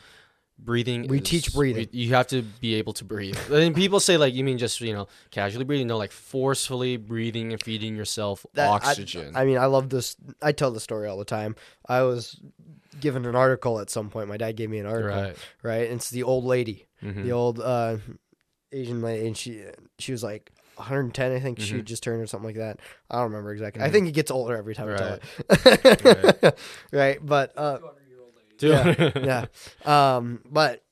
breathing 0.58 1.06
We 1.08 1.18
is- 1.18 1.28
teach 1.28 1.52
breathing. 1.52 1.88
we- 1.92 1.98
you 2.04 2.14
have 2.14 2.28
to 2.28 2.42
be 2.42 2.74
able 2.76 2.92
to 2.94 3.04
breathe. 3.04 3.36
and 3.52 3.74
people 3.74 4.00
say 4.00 4.16
like 4.16 4.32
you 4.34 4.42
mean 4.44 4.56
just 4.58 4.80
you 4.80 4.92
know 4.92 5.06
casually 5.30 5.64
breathing, 5.64 5.86
no, 5.86 5.98
like 5.98 6.12
forcefully 6.12 6.96
breathing 6.96 7.52
and 7.52 7.62
feeding 7.62 7.94
yourself 7.96 8.46
That- 8.54 8.68
I- 8.70 8.90
oxygen. 8.90 9.32
I, 9.36 9.44
mean, 9.44 9.58
I 9.58 9.66
love 9.66 9.90
this. 9.90 10.16
I 10.40 10.52
tell 10.52 10.70
the 10.70 10.80
story 10.80 11.08
all 11.08 11.18
the 11.18 11.24
time. 11.26 11.56
I 11.86 12.02
was 12.02 12.40
given 12.98 13.26
an 13.26 13.36
article 13.36 13.78
at 13.80 13.90
some 13.90 14.08
point. 14.08 14.28
My 14.28 14.38
dad 14.38 14.56
gave 14.56 14.70
me 14.70 14.78
an 14.78 14.86
article, 14.86 15.14
right? 15.22 15.36
right. 15.62 15.86
And 15.90 15.96
it's 15.96 16.08
the 16.08 16.22
old 16.22 16.44
lady, 16.46 16.86
Mhm. 17.02 17.22
the 17.22 17.32
old 17.32 17.60
uh, 17.60 17.98
Asian 18.72 19.00
lady, 19.02 19.26
and 19.26 19.36
she 19.36 19.64
she 19.98 20.12
was 20.12 20.22
like 20.22 20.50
110, 20.76 21.32
I 21.32 21.40
think 21.40 21.58
she 21.60 21.76
Mhm. 21.76 21.84
just 21.84 22.02
turned 22.02 22.20
or 22.22 22.26
something 22.26 22.48
like 22.48 22.56
that. 22.56 22.80
I 23.10 23.16
don't 23.16 23.30
remember 23.30 23.52
exactly. 23.52 23.82
I 23.82 23.88
Mhm. 23.88 23.92
think 23.92 24.08
it 24.08 24.12
gets 24.12 24.30
older 24.30 24.56
every 24.56 24.74
time 24.74 24.88
I 24.90 24.96
tell 24.96 25.10
Right. 25.12 26.44
it. 26.44 26.58
right. 26.92 27.18
But 27.24 27.52
uh, 27.56 27.78
yeah, 28.60 29.10
yeah. 29.16 30.16
Um, 30.16 30.42
but 30.50 30.82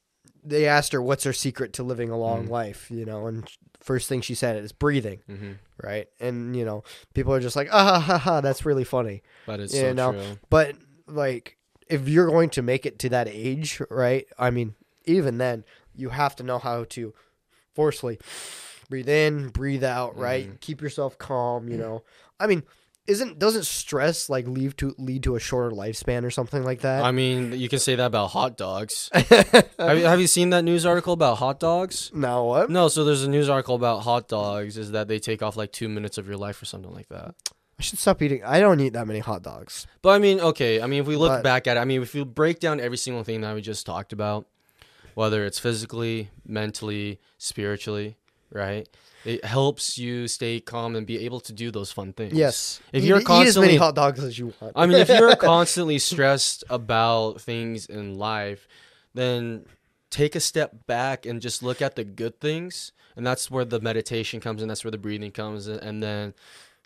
they 0.43 0.67
asked 0.67 0.93
her 0.93 1.03
what's 1.03 1.25
her 1.25 1.33
secret 1.33 1.73
to 1.75 1.83
living 1.83 2.11
a 2.11 2.19
long 2.19 2.47
Mhm. 2.47 2.51
life, 2.51 2.91
you 2.91 3.05
know, 3.05 3.27
and 3.27 3.49
first 3.81 4.09
thing 4.09 4.21
she 4.21 4.35
said 4.35 4.57
is 4.57 4.73
breathing, 4.73 5.21
Mhm. 5.29 5.59
right? 5.83 6.07
And 6.21 6.55
you 6.57 6.65
know, 6.65 6.85
people 7.15 7.33
are 7.35 7.41
just 7.41 7.57
like, 7.57 7.69
ah, 7.73 7.85
ha, 7.85 8.01
ha, 8.01 8.19
ha, 8.19 8.41
that's 8.41 8.65
really 8.67 8.85
funny. 8.85 9.23
But 9.47 9.61
it's 9.61 9.75
You 9.75 9.81
so 9.81 9.93
know, 9.93 10.13
true. 10.13 10.39
But 10.51 10.77
like, 11.07 11.59
if 11.89 12.09
you're 12.09 12.27
going 12.29 12.51
to 12.51 12.63
make 12.63 12.87
it 12.87 12.99
to 13.01 13.09
that 13.11 13.29
age, 13.29 13.81
right? 13.91 14.27
I 14.39 14.51
mean, 14.51 14.75
even 15.05 15.37
then, 15.39 15.65
you 15.95 16.11
have 16.11 16.37
to 16.37 16.43
know 16.43 16.59
how 16.59 16.85
to 16.91 17.15
forcefully 17.75 18.19
breathe 18.89 19.09
in, 19.09 19.49
breathe 19.49 19.85
out, 19.85 20.17
right? 20.17 20.49
Mhm. 20.49 20.61
Keep 20.61 20.83
yourself 20.83 21.19
calm. 21.19 21.69
You 21.69 21.77
know, 21.79 22.03
I 22.39 22.47
mean, 22.47 22.63
isn't 23.07 23.39
doesn't 23.39 23.65
stress 23.67 24.29
like 24.31 24.47
lead 24.47 24.77
to 24.79 24.95
lead 24.99 25.23
to 25.25 25.37
a 25.37 25.41
shorter 25.41 25.75
lifespan 25.75 26.25
or 26.25 26.31
something 26.31 26.65
like 26.65 26.81
that? 26.81 27.05
I 27.05 27.11
mean, 27.11 27.53
you 27.53 27.69
can 27.69 27.79
say 27.79 27.95
that 27.97 28.07
about 28.07 28.29
hot 28.29 28.57
dogs. 28.57 29.11
have, 29.15 29.99
you, 29.99 30.05
have 30.05 30.21
you 30.21 30.27
seen 30.27 30.51
that 30.51 30.63
news 30.63 30.87
article 30.87 31.13
about 31.13 31.39
hot 31.39 31.61
dogs? 31.61 32.11
no, 32.15 32.45
what? 32.45 32.71
No, 32.71 32.89
so 32.89 33.05
there's 33.05 33.23
a 33.25 33.29
news 33.31 33.49
article 33.49 33.75
about 33.75 34.01
hot 34.05 34.29
dogs 34.29 34.77
is 34.79 34.93
that 34.93 35.09
they 35.09 35.19
take 35.19 35.43
off 35.43 35.57
like 35.57 35.73
two 35.73 35.89
minutes 35.89 36.17
of 36.19 36.27
your 36.27 36.37
life 36.37 36.61
or 36.63 36.65
something 36.65 36.93
like 36.93 37.09
that. 37.09 37.35
I 37.79 37.83
should 37.83 37.99
stop 37.99 38.23
eating. 38.23 38.43
I 38.45 38.61
don't 38.61 38.79
eat 38.79 38.93
that 38.93 39.07
many 39.09 39.19
hot 39.19 39.43
dogs. 39.43 39.87
But 40.01 40.11
I 40.11 40.19
mean, 40.19 40.39
okay. 40.41 40.81
I 40.81 40.87
mean, 40.87 41.01
if 41.01 41.07
we 41.09 41.17
look 41.17 41.31
But- 41.33 41.43
back 41.43 41.67
at 41.67 41.77
it, 41.77 41.81
I 41.81 41.85
mean, 41.85 42.03
if 42.03 42.15
you 42.15 42.25
break 42.25 42.61
down 42.61 42.79
every 42.81 42.97
single 42.97 43.25
thing 43.25 43.41
that 43.41 43.53
we 43.55 43.61
just 43.63 43.85
talked 43.85 44.13
about, 44.13 44.47
whether 45.15 45.45
it's 45.45 45.59
physically, 45.59 46.31
mentally, 46.47 47.21
spiritually, 47.39 48.17
right? 48.51 48.89
It 49.25 49.45
helps 49.45 49.97
you 49.97 50.29
stay 50.29 50.61
calm 50.61 50.97
and 50.97 51.07
be 51.07 51.25
able 51.25 51.41
to 51.41 51.53
do 51.53 51.71
those 51.71 51.91
fun 51.91 52.13
things. 52.13 52.35
Yes. 52.35 52.81
If 52.93 53.03
eat, 53.03 53.07
you're 53.07 53.19
eat 53.19 53.23
as 53.23 53.27
many 53.29 53.47
constantly- 53.47 53.77
hot 53.77 53.95
dogs 53.95 54.23
as 54.23 54.39
you 54.39 54.53
want. 54.61 54.75
I 54.77 54.87
mean, 54.87 54.99
if 54.99 55.09
you're 55.09 55.35
constantly 55.55 55.99
stressed 55.99 56.63
about 56.69 57.41
things 57.41 57.87
in 57.87 58.19
life, 58.19 58.69
then 59.15 59.65
take 60.11 60.35
a 60.35 60.41
step 60.41 60.87
back 60.87 61.25
and 61.27 61.41
just 61.41 61.63
look 61.63 61.81
at 61.81 61.97
the 61.97 62.05
good 62.05 62.41
things. 62.41 62.93
And 63.17 63.27
that's 63.27 63.51
where 63.51 63.65
the 63.65 63.81
meditation 63.81 64.41
comes 64.41 64.61
in. 64.61 64.69
That's 64.69 64.85
where 64.85 64.91
the 64.91 64.99
breathing 64.99 65.31
comes 65.31 65.69
in. 65.69 65.79
And 65.79 66.03
then 66.03 66.35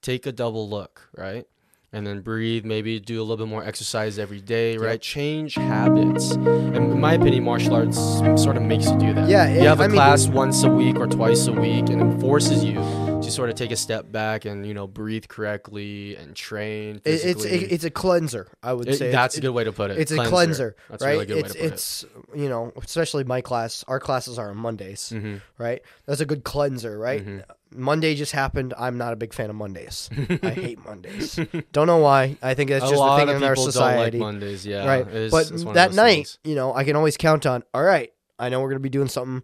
take 0.00 0.26
a 0.26 0.32
double 0.32 0.68
look, 0.68 1.08
right? 1.16 1.46
And 1.90 2.07
then 2.07 2.20
breathe. 2.20 2.66
Maybe 2.66 3.01
do 3.01 3.18
a 3.18 3.22
little 3.24 3.38
bit 3.38 3.48
more 3.48 3.64
exercise 3.64 4.18
every 4.18 4.42
day, 4.42 4.77
right? 4.77 5.01
Change 5.01 5.55
habits. 5.55 6.33
And 6.33 6.77
in 6.77 7.01
my 7.01 7.14
opinion, 7.14 7.44
martial 7.44 7.74
arts 7.77 7.96
sort 8.42 8.59
of 8.59 8.62
makes 8.62 8.90
you 8.90 8.98
do 8.98 9.14
that. 9.14 9.27
Yeah, 9.29 9.48
You 9.48 9.61
it- 9.61 9.66
have 9.66 9.81
a 9.81 9.85
I 9.85 9.87
mean- 9.87 9.94
class 9.96 10.29
once 10.29 10.62
a 10.64 10.68
week 10.68 10.96
or 10.98 11.07
twice 11.07 11.46
a 11.46 11.53
week, 11.53 11.88
and 11.88 12.03
it 12.14 12.20
forces 12.20 12.62
you 12.62 12.74
to 12.74 13.31
sort 13.31 13.48
of 13.48 13.57
take 13.57 13.70
a 13.72 13.77
step 13.77 14.12
back 14.12 14.44
and 14.44 14.66
you 14.66 14.74
know 14.74 14.87
breathe 14.87 15.29
correctly 15.29 16.14
and 16.16 16.37
train. 16.37 17.01
It- 17.07 17.24
it's 17.24 17.44
it, 17.46 17.72
it's 17.72 17.85
a 17.85 17.90
cleanser. 17.90 18.48
I 18.62 18.74
would 18.74 18.87
It- 18.87 18.96
say 18.98 19.11
that's 19.11 19.35
It's- 19.37 19.38
a 19.38 19.48
good 19.48 19.55
way 19.55 19.64
to 19.64 19.72
put 19.72 19.90
it. 19.90 19.96
It's 19.98 20.12
a 20.12 20.18
cleanser, 20.27 20.77
That's 20.90 21.03
a 21.03 21.07
right? 21.07 21.12
really 21.12 21.27
good 21.27 21.38
it's 21.38 21.55
way 21.55 21.61
to 21.61 21.64
put 21.68 21.72
it's 21.72 22.05
you 22.37 22.48
know, 22.51 22.70
especially 22.85 23.24
my 23.24 23.40
class. 23.40 23.83
Our 23.88 23.98
classes 23.98 24.38
are 24.38 24.51
on 24.51 24.59
Mondays, 24.59 25.11
it. 25.11 25.20
hmm 25.20 25.37
right? 25.57 25.81
That's 26.07 26.20
a 26.20 26.27
good 26.27 26.44
cleanser, 26.44 26.98
right? 26.98 27.24
Mhm. 27.27 27.42
Monday 27.74 28.14
just 28.14 28.33
happened. 28.33 28.72
I'm 28.78 28.96
not 28.98 29.12
a 29.12 29.16
big 29.16 29.33
fan 29.35 29.50
of 29.50 29.57
Mondays. 29.57 30.09
I 30.42 30.50
hate 30.50 30.85
Mondays. 30.85 31.38
Don't 31.72 31.87
know 31.87 31.98
why. 31.98 32.37
I 32.42 32.54
think 32.54 32.70
that's 32.70 32.85
a 32.85 32.88
just 32.88 32.94
the 32.94 32.98
lot 32.98 33.18
thing 33.26 33.37
in 33.37 33.42
our 33.44 33.57
society, 33.57 34.18
don't 34.18 34.26
like 34.28 34.35
Mondays. 34.35 34.66
Yeah, 34.66 34.87
right? 34.87 35.07
is- 35.07 35.33
but 35.33 35.74
that 35.74 35.92
night, 35.92 36.14
things. 36.14 36.38
you 36.44 36.54
know, 36.54 36.74
I 36.74 36.85
can 36.85 36.96
always 36.96 37.16
count 37.16 37.44
on. 37.46 37.62
All 37.74 37.83
right, 37.83 38.12
I 38.38 38.48
know 38.48 38.61
we're 38.61 38.70
gonna 38.70 38.81
be 38.81 38.88
doing 38.88 39.09
something. 39.09 39.42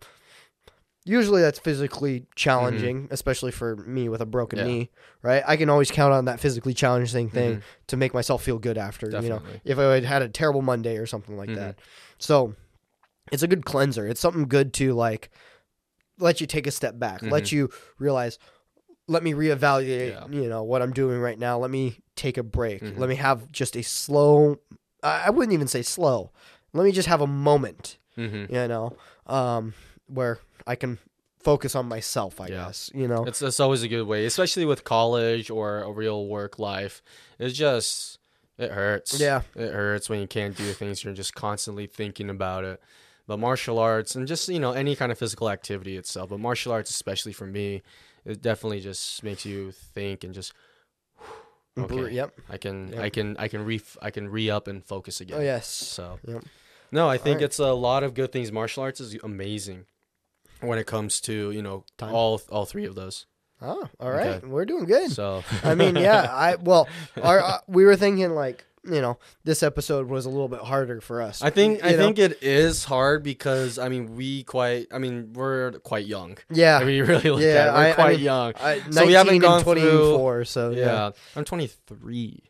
Usually 1.06 1.42
that's 1.42 1.58
physically 1.58 2.24
challenging, 2.34 3.08
especially 3.10 3.50
for 3.52 3.76
me 3.76 4.08
with 4.08 4.22
a 4.22 4.26
broken 4.26 4.58
Mm-hmm. 4.58 4.68
Yeah. 4.68 4.74
knee, 4.74 4.90
right? 5.20 5.42
I 5.46 5.56
can 5.58 5.68
always 5.68 5.90
count 5.90 6.14
on 6.14 6.24
that 6.24 6.40
physically 6.40 6.72
challenging 6.72 7.28
thing 7.28 7.56
Mhm. 7.56 7.62
to 7.88 7.96
make 7.98 8.14
myself 8.14 8.42
feel 8.42 8.58
good 8.58 8.78
after. 8.78 9.10
You 9.10 9.28
know, 9.28 9.42
if 9.64 9.78
I 9.78 9.82
had 9.96 10.04
had 10.04 10.22
a 10.22 10.28
terrible 10.30 10.62
Monday 10.62 10.96
or 10.96 11.04
something 11.04 11.36
like 11.36 11.50
Mhm. 11.50 11.56
that. 11.56 11.78
So 12.18 12.54
it's 13.30 13.42
a 13.42 13.46
good 13.46 13.66
cleanser. 13.66 14.06
It's 14.08 14.20
something 14.20 14.44
good 14.48 14.72
to 14.74 14.94
like 14.94 15.30
let 16.18 16.40
you 16.40 16.46
take 16.46 16.66
a 16.66 16.70
step 16.70 16.98
back, 16.98 17.22
let 17.22 17.44
Mhm. 17.44 17.52
you 17.52 17.70
realize, 17.98 18.38
let 19.08 19.22
me 19.22 19.32
reevaluate, 19.34 20.10
Yeah. 20.10 20.26
you 20.30 20.48
know, 20.48 20.62
what 20.62 20.80
I'm 20.82 20.92
doing 20.92 21.18
right 21.20 21.38
now. 21.38 21.58
Let 21.58 21.70
me 21.70 21.98
take 22.16 22.38
a 22.38 22.42
break. 22.42 22.82
Mhm. 22.82 22.98
Let 22.98 23.08
me 23.08 23.16
have 23.16 23.50
just 23.52 23.76
a 23.76 23.82
slow, 23.82 24.58
I 25.02 25.30
wouldn't 25.30 25.52
even 25.52 25.68
say 25.68 25.82
slow. 25.82 26.30
Let 26.72 26.84
me 26.84 26.92
just 26.92 27.08
have 27.08 27.20
a 27.20 27.26
moment, 27.26 27.98
Mhm. 28.16 28.50
you 28.50 28.68
know, 28.68 28.96
um, 29.26 29.74
where 30.06 30.38
I 30.66 30.76
can 30.76 30.98
focus 31.42 31.74
on 31.74 31.86
myself, 31.86 32.40
I 32.40 32.46
Yeah. 32.46 32.66
guess, 32.66 32.90
you 32.94 33.06
know. 33.06 33.24
It's 33.26 33.42
it's 33.42 33.60
always 33.60 33.82
a 33.82 33.88
good 33.88 34.04
way, 34.06 34.24
especially 34.24 34.64
with 34.64 34.82
college 34.84 35.50
or 35.50 35.82
a 35.82 35.90
real 35.92 36.26
work 36.26 36.58
life. 36.58 37.02
It's 37.38 37.54
just 37.56 38.18
it 38.56 38.70
hurts. 38.70 39.18
Yeah. 39.20 39.42
it 39.56 39.72
hurts 39.72 40.08
when 40.08 40.20
you 40.20 40.26
can't 40.28 40.56
do 40.56 40.72
things. 40.72 41.02
You're 41.04 41.12
just 41.12 41.34
constantly 41.34 41.86
thinking 41.86 42.30
about 42.30 42.64
it. 42.64 42.80
But 43.26 43.38
martial 43.38 43.78
arts 43.78 44.14
and 44.14 44.26
just 44.28 44.48
you 44.48 44.60
know 44.60 44.72
any 44.72 44.94
kind 44.96 45.10
of 45.10 45.18
physical 45.18 45.48
activity 45.50 45.96
itself, 45.96 46.28
but 46.30 46.40
martial 46.40 46.72
arts 46.72 46.90
especially 46.90 47.32
for 47.32 47.46
me, 47.46 47.82
it 48.24 48.42
definitely 48.42 48.80
just 48.80 49.22
makes 49.24 49.44
you 49.46 49.72
think 49.72 50.24
and 50.24 50.34
just. 50.34 50.52
Okay, 51.76 52.10
Yep. 52.12 52.34
I 52.48 52.56
can 52.56 52.88
Yep. 52.92 53.00
I 53.02 53.08
can 53.08 53.36
I 53.36 53.48
can 53.48 53.64
re 53.64 53.80
I 54.00 54.10
can 54.10 54.28
re 54.28 54.48
up 54.50 54.68
and 54.68 54.84
focus 54.84 55.20
again. 55.20 55.38
Oh, 55.38 55.42
yes. 55.42 55.66
So 55.66 56.20
Yep. 56.26 56.44
no, 56.92 57.08
I 57.08 57.16
think 57.18 57.36
Alright. 57.36 57.42
it's 57.44 57.58
a 57.58 57.72
lot 57.72 58.04
of 58.04 58.14
good 58.14 58.30
things. 58.30 58.52
Martial 58.52 58.82
arts 58.84 59.00
is 59.00 59.16
amazing 59.24 59.86
when 60.60 60.78
it 60.78 60.86
comes 60.86 61.20
to 61.22 61.50
you 61.50 61.62
know 61.62 61.84
Time. 61.98 62.14
all 62.14 62.40
all 62.50 62.64
three 62.64 62.84
of 62.84 62.94
those. 62.94 63.26
Oh, 63.60 63.88
all 63.98 64.10
right. 64.12 64.26
Okay. 64.36 64.46
We're 64.46 64.66
doing 64.66 64.84
good. 64.84 65.10
So 65.10 65.42
I 65.64 65.74
mean, 65.74 65.96
yeah, 65.96 66.28
I 66.30 66.54
well, 66.56 66.88
our 67.22 67.40
uh, 67.40 67.58
we 67.66 67.84
were 67.84 67.96
thinking 67.96 68.34
like 68.34 68.64
you 68.86 69.00
know 69.00 69.18
this 69.44 69.62
episode 69.62 70.08
was 70.08 70.26
a 70.26 70.30
little 70.30 70.48
bit 70.48 70.60
harder 70.60 71.00
for 71.00 71.22
us. 71.22 71.42
I 71.42 71.50
think 71.50 71.82
I 71.84 71.92
know? 71.92 71.96
think 71.98 72.18
it 72.18 72.42
is 72.42 72.84
hard 72.84 73.22
because 73.22 73.78
I 73.78 73.88
mean 73.88 74.14
we 74.16 74.42
quite 74.44 74.88
I 74.92 74.98
mean 74.98 75.32
we're 75.32 75.72
quite 75.80 76.06
young. 76.06 76.36
yeah, 76.50 76.78
I 76.78 76.84
mean 76.84 76.96
you 76.96 77.04
really 77.04 77.30
look 77.30 77.40
Yeah, 77.40 77.48
at 77.48 77.68
it, 77.68 77.72
we're 77.72 77.78
I- 77.78 77.90
I 77.90 77.92
quite 77.94 78.16
mean, 78.16 78.24
young. 78.24 78.52
I, 78.60 78.80
so 78.90 79.06
we 79.06 79.12
haven't 79.14 79.38
gone 79.38 79.62
through- 79.62 79.74
24, 79.74 80.44
so 80.44 80.70
yeah. 80.70 80.78
yeah. 80.84 81.10
I'm 81.36 81.44
23. 81.44 82.42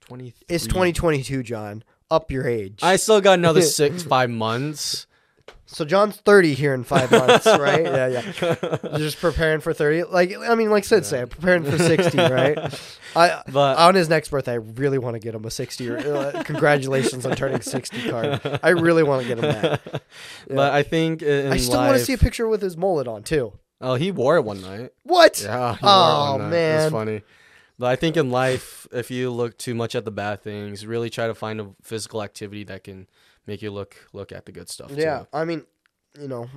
23. 0.00 0.32
It's 0.54 0.64
2022, 0.66 1.42
Jon. 1.42 1.82
Up 2.10 2.30
your 2.30 2.46
age. 2.46 2.80
I 2.82 2.96
still 2.96 3.20
got 3.20 3.38
another 3.38 3.62
six 3.80 4.02
five 4.02 4.30
months. 4.30 5.06
So 5.66 5.84
Jon's 5.84 6.16
30 6.16 6.54
here 6.54 6.74
in 6.74 6.84
five 6.84 7.10
months, 7.10 7.46
right? 7.58 7.82
Yeah, 7.84 8.06
yeah. 8.08 8.22
You're 8.82 8.98
just 8.98 9.18
preparing 9.18 9.60
for 9.60 9.72
30. 9.72 10.04
Like 10.04 10.34
I 10.36 10.54
mean, 10.54 10.70
like 10.70 10.84
Sid 10.84 11.06
said, 11.06 11.30
preparing 11.30 11.64
for 11.64 11.78
60, 11.78 12.18
right? 12.18 12.58
I 13.16 13.42
But 13.50 13.78
on 13.78 13.94
his 13.94 14.08
next 14.08 14.28
birthday, 14.30 14.52
I 14.52 14.56
really 14.56 14.98
want 14.98 15.14
to 15.14 15.20
get 15.20 15.34
him 15.34 15.44
a 15.44 15.50
60. 15.50 15.88
Or, 15.88 15.98
uh, 15.98 16.42
congratulations 16.44 17.24
on 17.24 17.34
turning 17.34 17.62
60 17.62 18.10
card. 18.10 18.60
I 18.62 18.70
really 18.70 19.02
want 19.02 19.22
to 19.22 19.28
get 19.28 19.38
him 19.38 19.50
that. 19.52 20.02
Yeah. 20.48 20.56
but 20.56 20.72
I 20.72 20.82
think 20.82 21.22
in 21.22 21.50
I 21.50 21.56
still 21.56 21.78
want 21.78 21.96
to 21.98 22.04
see 22.04 22.12
a 22.12 22.18
picture 22.18 22.46
with 22.46 22.60
his 22.60 22.76
mullet 22.76 23.08
on 23.08 23.22
too. 23.22 23.54
Oh, 23.80 23.94
he 23.94 24.10
wore 24.12 24.36
it 24.36 24.42
one 24.42 24.60
night. 24.60 24.90
What? 25.02 25.42
Yeah. 25.42 25.76
Oh, 25.82 26.38
man. 26.38 26.80
It's 26.82 26.92
funny. 26.92 27.22
But 27.78 27.86
I 27.86 27.96
think 27.96 28.16
in 28.16 28.30
life, 28.30 28.86
if 28.92 29.10
you 29.10 29.30
look 29.30 29.58
too 29.58 29.74
much 29.74 29.94
at 29.94 30.04
the 30.04 30.10
bad 30.10 30.42
things, 30.42 30.86
really 30.86 31.10
try 31.10 31.26
to 31.26 31.34
find 31.34 31.60
a 31.60 31.70
physical 31.82 32.22
activity 32.22 32.64
that 32.64 32.84
can 32.84 33.08
make 33.46 33.62
you 33.62 33.70
look 33.70 33.96
look 34.12 34.32
at 34.32 34.46
the 34.46 34.52
good 34.52 34.68
stuff. 34.68 34.90
Yeah, 34.94 35.24
I 35.32 35.44
mean, 35.44 35.64
you 36.20 36.28
know, 36.28 36.48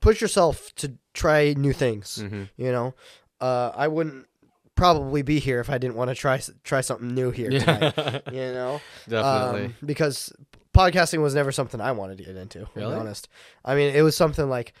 push 0.00 0.20
yourself 0.20 0.74
to 0.76 0.94
try 1.14 1.54
new 1.56 1.72
things. 1.72 2.16
hmm 2.20 2.44
You 2.56 2.72
know, 2.72 2.94
uh, 3.40 3.72
I 3.74 3.88
wouldn't 3.88 4.26
probably 4.74 5.22
be 5.22 5.40
here 5.40 5.58
if 5.60 5.68
I 5.70 5.78
didn't 5.78 5.96
want 5.96 6.08
to 6.10 6.14
try 6.14 6.40
try 6.64 6.80
something 6.82 7.14
new 7.14 7.30
here 7.30 7.50
tonight. 7.50 8.22
You 8.32 8.52
know, 8.52 8.80
Definitely. 9.08 9.64
Um, 9.66 9.74
because 9.84 10.32
podcasting 10.72 11.20
was 11.22 11.34
never 11.34 11.50
something 11.52 11.80
I 11.80 11.92
wanted 11.92 12.18
to 12.18 12.24
get 12.24 12.36
into. 12.36 12.60
To 12.60 12.68
Really? 12.74 12.94
be 12.94 13.00
honest, 13.00 13.28
I 13.64 13.74
mean, 13.74 13.94
it 13.94 14.02
was 14.02 14.16
something 14.16 14.48
like 14.48 14.72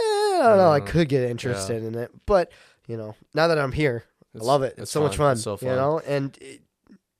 eh, 0.00 0.02
I 0.02 0.46
don't 0.48 0.58
know, 0.58 0.70
I 0.70 0.80
Uh, 0.80 0.84
could 0.86 1.08
get 1.08 1.22
interested 1.30 1.82
in 1.82 1.94
it, 1.94 2.10
but 2.26 2.52
you 2.86 2.96
know, 2.96 3.14
now 3.34 3.48
that 3.48 3.58
I'm 3.58 3.72
here, 3.72 4.04
I 4.34 4.44
love 4.44 4.62
it. 4.62 4.74
It's, 4.78 4.90
so 4.90 5.00
much 5.02 5.16
fun. 5.16 5.32
It's 5.32 5.42
so 5.42 5.56
fun. 5.56 5.68
You 5.68 5.74
know, 5.76 6.00
and 6.06 6.36
it, 6.40 6.60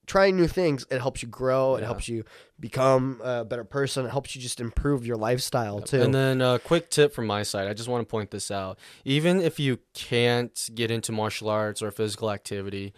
trying 0.08 0.36
new 0.36 0.48
things, 0.48 0.84
it 0.90 1.00
helps 1.00 1.22
you 1.22 1.28
grow. 1.28 1.76
It 1.76 1.80
Yeah. 1.80 1.86
helps 1.86 2.08
you 2.08 2.24
become 2.58 3.20
a 3.22 3.44
better 3.44 3.62
person. 3.62 4.04
It 4.06 4.10
helps 4.10 4.34
you 4.34 4.42
just 4.42 4.58
improve 4.58 5.06
your 5.06 5.16
lifestyle 5.16 5.80
too. 5.80 6.02
And 6.02 6.12
then 6.12 6.40
a 6.42 6.58
quick 6.58 6.90
tip 6.90 7.14
from 7.14 7.26
my 7.26 7.44
side. 7.44 7.68
I 7.68 7.74
just 7.74 7.88
want 7.88 8.02
to 8.06 8.10
point 8.10 8.30
this 8.32 8.50
out. 8.50 8.78
Even 9.04 9.40
if 9.40 9.60
you 9.60 9.78
can't 9.94 10.68
get 10.74 10.90
into 10.90 11.12
martial 11.12 11.48
arts 11.48 11.80
or 11.82 11.90
physical 11.92 12.30
activity, 12.32 12.92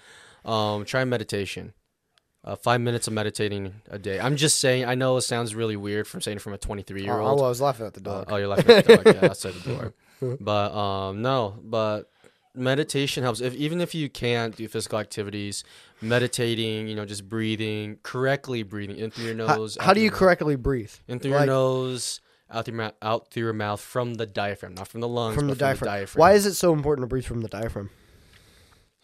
um, 0.46 0.84
try 0.86 1.04
meditation. 1.04 1.74
Uh, 2.42 2.56
five 2.56 2.80
minutes 2.80 3.06
of 3.06 3.12
meditating 3.12 3.74
a 3.90 3.98
day. 3.98 4.18
I'm 4.18 4.34
just 4.36 4.60
saying. 4.60 4.86
I 4.86 4.94
know 4.94 5.18
it 5.18 5.20
sounds 5.22 5.54
really 5.54 5.76
weird 5.76 6.08
from 6.08 6.22
saying 6.22 6.38
it 6.38 6.40
from 6.40 6.54
a 6.54 6.58
23 6.58 7.02
year 7.02 7.20
Oh, 7.20 7.26
old. 7.26 7.40
I 7.40 7.48
was 7.48 7.60
laughing 7.60 7.84
at 7.84 7.92
the 7.92 8.00
Uh, 8.00 8.14
dog. 8.14 8.28
oh, 8.32 8.36
you're 8.36 8.48
laughing 8.48 8.70
at 8.70 8.86
the 8.86 8.96
dog. 8.96 9.06
Yeah, 9.14 9.26
outside 9.28 9.52
the 9.54 9.74
door. 9.74 9.92
But 10.40 10.72
um, 10.74 11.20
no, 11.22 11.58
but 11.62 12.10
meditation 12.60 13.22
helps. 13.22 13.40
If 13.40 13.54
even 13.54 13.80
if 13.80 13.94
you 13.94 14.08
can't 14.08 14.54
do 14.56 14.68
physical 14.68 14.98
activities, 14.98 15.64
meditating, 16.00 16.86
you 16.88 16.94
know, 16.94 17.04
just 17.04 17.28
breathing 17.28 17.98
correctly, 18.02 18.62
breathing 18.62 18.96
in 18.96 19.10
through 19.10 19.24
your 19.26 19.34
nose. 19.34 19.76
how 19.80 19.90
out 19.90 19.94
do 19.94 20.00
you 20.00 20.10
mouth. 20.10 20.18
correctly 20.18 20.56
breathe? 20.56 20.92
In 21.08 21.18
through 21.18 21.32
like- 21.32 21.40
your 21.40 21.54
nose, 21.54 22.20
out 22.50 22.64
through 22.66 22.74
your 22.74 22.82
mouth, 22.84 22.94
out 23.02 23.30
through 23.30 23.44
your 23.44 23.52
mouth 23.52 23.80
from 23.80 24.14
the 24.14 24.26
diaphragm, 24.26 24.74
not 24.74 24.88
from 24.88 25.00
the 25.00 25.08
lungs, 25.08 25.34
From 25.34 25.46
the, 25.48 25.54
but 25.54 25.58
diaphragm. 25.58 26.06
Why 26.14 26.32
is 26.32 26.46
it 26.46 26.54
so 26.54 26.72
important 26.72 27.04
to 27.04 27.08
breathe 27.08 27.24
from 27.24 27.40
the 27.40 27.48
diaphragm? 27.48 27.90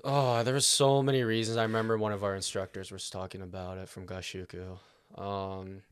Oh, 0.04 0.42
there 0.44 0.54
were 0.54 0.60
so 0.60 1.02
many 1.02 1.22
reasons. 1.24 1.56
I 1.56 1.62
remember 1.62 1.98
one 1.98 2.12
of 2.12 2.22
our 2.22 2.36
instructors 2.36 2.92
was 2.92 3.10
talking 3.10 3.42
about 3.42 3.78
it 3.78 3.88
from 3.88 4.06
Gasshuku. 4.06 4.78
Um, 5.16 5.82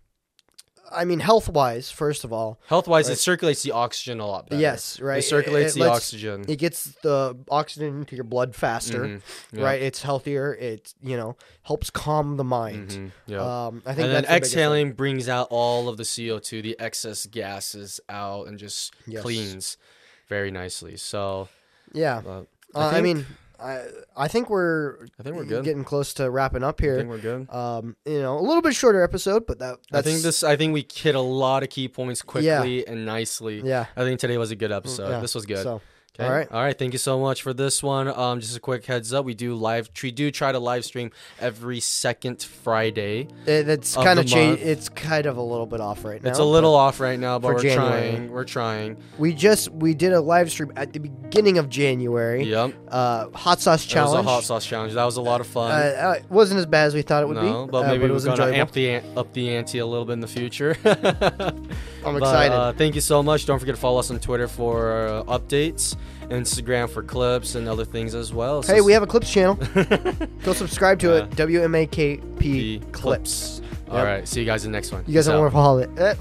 I 0.93 1.05
mean, 1.05 1.21
health 1.21 1.49
wise, 1.49 1.91
first 1.91 2.25
of 2.25 2.33
all, 2.33 2.59
health 2.69 2.87
wise, 2.87 3.07
Right. 3.09 3.15
it 3.17 3.21
circulates 3.21 3.63
the 3.63 3.73
oxygen 3.73 4.21
a 4.21 4.27
lot 4.27 4.49
better. 4.49 4.61
yes, 4.61 5.01
right. 5.01 5.19
It 5.19 5.23
circulates 5.23 5.75
it, 5.75 5.79
the 5.81 5.85
lets- 5.87 5.97
oxygen. 5.97 6.45
It 6.49 6.57
gets 6.57 6.85
the 7.03 7.37
oxygen 7.51 7.99
into 8.01 8.15
your 8.15 8.25
blood 8.25 8.55
faster, 8.55 9.05
Mhm. 9.05 9.21
Yeah. 9.53 9.65
right? 9.65 9.83
It's 9.83 10.03
healthier. 10.03 10.55
It 10.55 10.95
you 11.03 11.17
know 11.17 11.37
helps 11.63 11.91
calm 11.91 12.37
the 12.37 12.45
mind. 12.45 12.91
Mhm. 12.91 13.11
Yeah. 13.27 13.67
Um, 13.67 13.83
I 13.87 13.95
think 13.95 14.07
and 14.07 14.15
then 14.15 14.25
exhaling 14.27 14.93
brings 14.93 15.29
out 15.29 15.49
all 15.51 15.89
of 15.89 15.97
the 15.97 16.05
CO2, 16.05 16.63
the 16.63 16.77
excess 16.79 17.27
gases 17.27 18.01
out, 18.09 18.47
and 18.49 18.59
just 18.59 18.95
Yes. 19.07 19.23
cleans 19.23 19.77
very 20.29 20.51
nicely. 20.51 20.97
So, 20.97 21.49
Yeah, 21.93 22.23
uh, 22.27 22.43
uh, 22.75 22.79
I, 22.79 23.01
mean, 23.01 23.27
I 23.61 23.83
I 24.17 24.29
think 24.29 24.51
we're 24.51 25.07
I 25.19 25.23
think 25.23 25.37
we're 25.37 25.45
good. 25.45 25.65
getting 25.65 25.85
close 25.85 26.15
to 26.15 26.31
wrapping 26.31 26.63
up 26.63 26.81
here. 26.81 26.95
I 26.95 26.99
think 26.99 27.11
we're 27.11 27.19
good. 27.19 27.51
Um, 27.51 27.97
you 28.05 28.21
know, 28.21 28.39
a 28.39 28.41
little 28.43 28.63
bit 28.63 28.75
shorter 28.75 29.03
episode, 29.03 29.47
but 29.47 29.59
that 29.61 29.79
I 29.93 30.03
think 30.03 30.23
this. 30.23 30.43
I 30.43 30.57
think 30.57 30.73
we 30.75 30.87
hit 30.93 31.15
a 31.15 31.21
lot 31.21 31.63
of 31.63 31.71
key 31.71 31.89
points 31.89 32.23
quickly 32.23 32.87
and 32.87 33.07
nicely. 33.07 33.63
Yeah, 33.65 33.87
I 33.97 34.03
think 34.03 34.21
today 34.21 34.39
was 34.39 34.51
a 34.51 34.57
good 34.57 34.73
episode. 34.73 35.09
yeah. 35.11 35.21
This 35.21 35.35
was 35.35 35.47
good. 35.47 35.63
So 35.63 35.81
Okay. 36.17 36.29
All 36.29 36.33
right. 36.33 36.49
All 36.53 36.63
right. 36.63 36.79
Thank 36.79 36.93
you 36.93 36.99
so 37.01 37.19
much 37.19 37.43
for 37.43 37.53
this 37.53 37.83
one. 37.83 38.07
Um, 38.07 38.39
just 38.41 38.57
a 38.57 38.61
quick 38.61 38.87
heads 38.87 39.13
up: 39.13 39.25
we 39.25 39.35
do 39.35 39.57
live. 39.57 39.91
We 40.01 40.13
do 40.13 40.31
try 40.31 40.53
to 40.53 40.61
live 40.61 40.85
stream 40.85 41.11
every 41.41 41.81
second 41.81 42.41
Friday. 42.41 43.27
It, 43.47 43.67
kind 43.95 44.21
of 44.21 44.27
changed. 44.27 44.61
month. 44.61 44.71
It's 44.71 44.89
kind 44.89 45.27
of 45.27 45.39
a 45.39 45.43
little 45.43 45.67
bit 45.67 45.81
off 45.81 46.05
right 46.05 46.23
now. 46.23 46.31
it's 46.31 46.39
a 46.39 46.45
little 46.45 46.77
off 46.77 47.01
right 47.01 47.19
now, 47.19 47.41
but 47.41 47.55
we're 47.55 47.63
January. 47.63 48.11
trying. 48.13 48.31
We're 48.31 48.45
trying. 48.45 48.97
We 49.19 49.33
just 49.35 49.71
we 49.71 49.93
did 49.93 50.13
a 50.13 50.21
live 50.21 50.53
stream 50.53 50.73
at 50.77 50.93
the 50.93 51.01
beginning 51.01 51.59
of 51.59 51.69
January. 51.69 52.45
Yep. 52.45 52.75
Uh, 52.87 53.31
hot 53.31 53.61
sauce 53.61 53.65
That 53.65 53.73
was 53.73 53.87
challenge. 54.13 54.27
a 54.27 54.31
hot 54.31 54.45
sauce 54.45 54.65
challenge. 54.65 54.93
That 54.95 55.05
was 55.05 55.17
a 55.17 55.23
lot 55.23 55.41
of 55.41 55.49
fun. 55.49 55.73
Uh, 55.73 55.75
uh, 55.75 56.15
it 56.19 56.31
wasn't 56.31 56.61
as 56.61 56.67
bad 56.67 56.87
as 56.87 56.95
we 56.95 57.03
thought 57.03 57.25
it 57.25 57.27
would 57.27 57.39
no, 57.39 57.67
be. 57.67 57.73
but 57.73 57.87
uh, 57.87 57.89
maybe 57.89 58.05
it 58.05 58.09
we're 58.09 58.15
was 58.15 58.25
gonna 58.25 58.53
amp 58.53 58.71
the 58.71 58.99
up 59.17 59.33
the 59.33 59.51
ante 59.57 59.79
a 59.79 59.87
little 59.87 60.05
bit 60.05 60.13
in 60.13 60.21
the 60.21 60.29
future. 60.29 60.77
I'm 60.85 62.13
But, 62.13 62.17
excited. 62.19 62.55
uh, 62.55 62.73
thank 62.75 62.95
you 62.95 63.01
so 63.01 63.23
much. 63.23 63.47
Don't 63.47 63.59
forget 63.59 63.75
to 63.75 63.81
follow 63.81 63.99
us 63.99 64.11
on 64.11 64.21
Twitter 64.21 64.47
for 64.47 64.93
uh, 65.09 65.25
updates, 65.25 65.97
Instagram 66.31 66.89
for 66.89 67.03
clips 67.03 67.55
and 67.55 67.69
other 67.69 67.85
things 67.85 68.15
as 68.15 68.33
well. 68.33 68.63
hey, 68.63 68.81
we 68.81 68.93
have 68.93 69.03
a 69.03 69.07
clips 69.07 69.31
channel. 69.31 69.55
Go 70.45 70.53
subscribe 70.53 70.99
to 71.01 71.13
Uh, 71.23 71.27
it. 71.27 71.31
WMAKP 71.31 72.39
the 72.39 72.79
clips. 72.93 73.61
All 73.91 74.03
right. 74.05 74.27
See 74.27 74.41
you 74.41 74.47
guys 74.47 74.65
in 74.65 74.73
the 74.73 74.77
next 74.77 74.91
one. 74.93 75.05
You 75.07 75.15
guys 75.15 75.25
Peace 75.25 75.27
have 75.27 75.35
a 75.35 75.39
out. 75.39 75.53
wonderful 75.55 75.63
holiday. 75.63 76.15